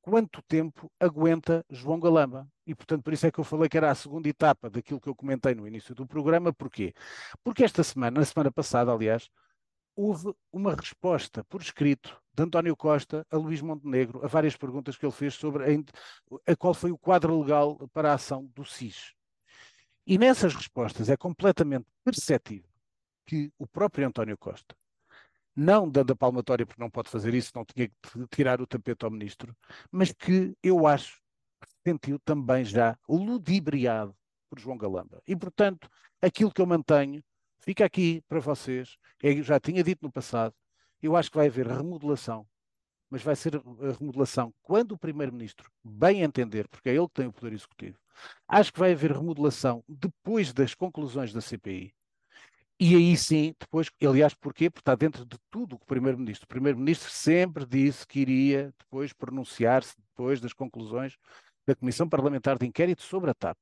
quanto 0.05 0.43
tempo 0.43 0.93
aguenta 1.01 1.65
João 1.71 1.99
Galamba. 1.99 2.47
E, 2.67 2.75
portanto, 2.75 3.03
por 3.03 3.15
isso 3.15 3.27
é 3.27 3.31
que 3.31 3.41
eu 3.41 3.45
falei 3.45 3.71
que 3.71 3.77
era 3.79 3.91
a 3.91 3.95
segunda 3.95 4.29
etapa 4.29 4.69
daquilo 4.69 5.01
que 5.01 5.09
eu 5.09 5.15
comentei 5.15 5.55
no 5.55 5.67
início 5.67 5.95
do 5.95 6.07
programa. 6.07 6.53
Porquê? 6.53 6.93
Porque 7.43 7.65
esta 7.65 7.83
semana, 7.83 8.21
na 8.21 8.25
semana 8.27 8.53
passada, 8.53 8.93
aliás, 8.93 9.31
houve 9.97 10.35
uma 10.53 10.75
resposta 10.75 11.43
por 11.45 11.63
escrito 11.63 12.21
de 12.35 12.43
António 12.43 12.77
Costa 12.77 13.27
a 13.31 13.37
Luís 13.39 13.63
Montenegro 13.63 14.23
a 14.23 14.29
várias 14.29 14.55
perguntas 14.57 14.95
que 14.99 15.07
ele 15.07 15.13
fez 15.13 15.35
sobre 15.35 15.65
a, 15.65 16.53
a 16.53 16.55
qual 16.55 16.75
foi 16.75 16.93
o 16.93 16.99
quadro 16.99 17.41
legal 17.41 17.89
para 17.89 18.11
a 18.11 18.15
ação 18.15 18.45
do 18.55 18.63
SIS. 18.63 19.15
E 20.07 20.19
nessas 20.19 20.55
respostas 20.55 21.09
é 21.09 21.17
completamente 21.17 21.87
perceptível 22.05 22.69
que 23.27 23.51
o 23.59 23.67
próprio 23.67 24.07
António 24.07 24.37
Costa 24.37 24.77
não 25.55 25.89
dando 25.89 26.13
a 26.13 26.17
palmatória, 26.17 26.67
porque 26.67 26.83
não 26.83 26.91
pode 26.91 27.11
fazer 27.11 27.35
isso, 27.35 27.53
não 27.55 27.65
tinha 27.65 27.89
que 27.89 28.27
tirar 28.31 28.61
o 28.61 28.67
tapete 28.67 29.05
ao 29.05 29.11
ministro, 29.11 29.57
mas 29.91 30.13
que 30.13 30.57
eu 30.63 30.87
acho 30.87 31.21
que 31.61 31.69
se 31.69 31.77
sentiu 31.87 32.19
também 32.19 32.65
já 32.65 32.99
ludibriado 33.09 34.15
por 34.51 34.59
João 34.59 34.77
Galamba. 34.77 35.23
E, 35.27 35.37
portanto, 35.37 35.89
aquilo 36.21 36.53
que 36.53 36.61
eu 36.61 36.67
mantenho 36.67 37.23
fica 37.61 37.85
aqui 37.85 38.23
para 38.29 38.41
vocês, 38.41 38.97
eu 39.23 39.43
já 39.43 39.59
tinha 39.61 39.83
dito 39.83 40.03
no 40.03 40.13
passado, 40.13 40.55
eu 41.01 41.17
acho 41.17 41.31
que 41.31 41.37
vai 41.37 41.47
haver 41.47 41.67
remodelação, 41.67 42.47
mas 43.11 43.23
vai 43.23 43.37
ser 43.37 43.57
a 43.57 43.93
remodelação 43.99 44.53
quando 44.63 44.93
o 44.93 44.99
Primeiro-Ministro 44.99 45.71
bem 45.85 46.23
entender, 46.23 46.69
porque 46.69 46.89
é 46.89 46.95
ele 46.95 47.07
que 47.07 47.15
tem 47.15 47.27
o 47.27 47.33
poder 47.33 47.53
executivo, 47.53 47.99
acho 48.49 48.73
que 48.73 48.79
vai 48.79 48.93
haver 48.93 49.13
remodelação 49.13 49.85
depois 49.89 50.53
das 50.53 50.75
conclusões 50.75 51.33
da 51.33 51.41
CPI, 51.41 51.95
e 52.79 52.97
aí 52.97 53.17
sim, 53.17 53.55
depois, 53.59 53.89
aliás, 54.03 54.35
porquê? 54.35 54.69
Porque 54.69 54.81
está 54.81 54.95
dentro 54.97 55.25
de 55.25 55.37
tudo 55.51 55.77
o 55.77 55.79
que 55.79 55.85
o 55.85 55.89
Primeiro-Ministro. 55.89 56.45
O 56.45 56.49
Primeiro-Ministro 56.49 57.09
sempre 57.09 57.65
disse 57.65 58.07
que 58.07 58.21
iria 58.21 58.75
depois 58.79 59.13
pronunciar-se, 59.13 59.95
depois 59.97 60.41
das 60.41 60.53
conclusões 60.53 61.17
da 61.67 61.75
Comissão 61.75 62.09
Parlamentar 62.09 62.59
de 62.59 62.67
Inquérito 62.67 63.03
sobre 63.03 63.31
a 63.31 63.35
TAP. 63.35 63.59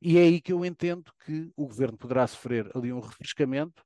E 0.00 0.18
é 0.18 0.22
aí 0.22 0.40
que 0.40 0.52
eu 0.52 0.64
entendo 0.64 1.10
que 1.24 1.50
o 1.56 1.66
Governo 1.66 1.98
poderá 1.98 2.26
sofrer 2.26 2.70
ali 2.74 2.92
um 2.92 3.00
refrescamento 3.00 3.82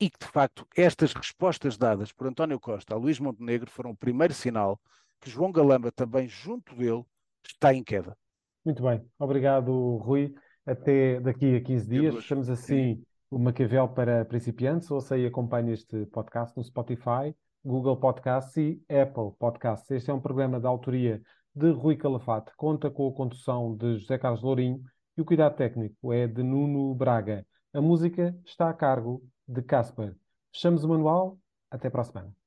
e 0.00 0.08
que, 0.08 0.18
de 0.18 0.26
facto, 0.26 0.66
estas 0.76 1.12
respostas 1.12 1.76
dadas 1.76 2.12
por 2.12 2.26
António 2.26 2.60
Costa 2.60 2.94
a 2.94 2.98
Luís 2.98 3.18
Montenegro 3.18 3.70
foram 3.70 3.90
o 3.90 3.96
primeiro 3.96 4.34
sinal 4.34 4.80
que 5.20 5.30
João 5.30 5.50
Galamba, 5.50 5.90
também 5.90 6.28
junto 6.28 6.74
dele, 6.76 7.02
está 7.44 7.74
em 7.74 7.82
queda. 7.82 8.16
Muito 8.64 8.82
bem. 8.82 9.04
Obrigado, 9.18 9.96
Rui. 9.96 10.34
Até 10.64 11.20
daqui 11.20 11.56
a 11.56 11.60
15 11.60 11.88
dias. 11.88 12.14
Estamos 12.14 12.48
assim 12.48 13.02
o 13.34 13.38
Maquiavel 13.38 13.88
para 13.88 14.24
principiantes, 14.24 14.88
ouça 14.92 15.18
e 15.18 15.26
acompanhe 15.26 15.72
este 15.72 16.06
podcast 16.06 16.56
no 16.56 16.62
Spotify, 16.62 17.34
Google 17.64 17.96
Podcasts 17.96 18.56
e 18.56 18.80
Apple 18.88 19.32
Podcasts. 19.40 19.90
Este 19.90 20.08
é 20.08 20.14
um 20.14 20.20
programa 20.20 20.60
de 20.60 20.68
autoria 20.68 21.20
de 21.52 21.68
Rui 21.72 21.96
Calafate, 21.96 22.52
conta 22.56 22.88
com 22.92 23.08
a 23.08 23.12
condução 23.12 23.76
de 23.76 23.98
José 23.98 24.18
Carlos 24.18 24.40
Lourinho 24.40 24.80
e 25.16 25.20
o 25.20 25.24
cuidado 25.24 25.56
técnico 25.56 26.12
é 26.12 26.28
de 26.28 26.44
Nuno 26.44 26.94
Braga. 26.94 27.44
A 27.72 27.80
música 27.80 28.38
está 28.44 28.70
a 28.70 28.74
cargo 28.74 29.20
de 29.48 29.62
Casper. 29.62 30.14
Fechamos 30.52 30.84
o 30.84 30.88
manual, 30.88 31.36
até 31.72 31.90
para 31.90 32.02
a 32.02 32.04
semana. 32.04 32.43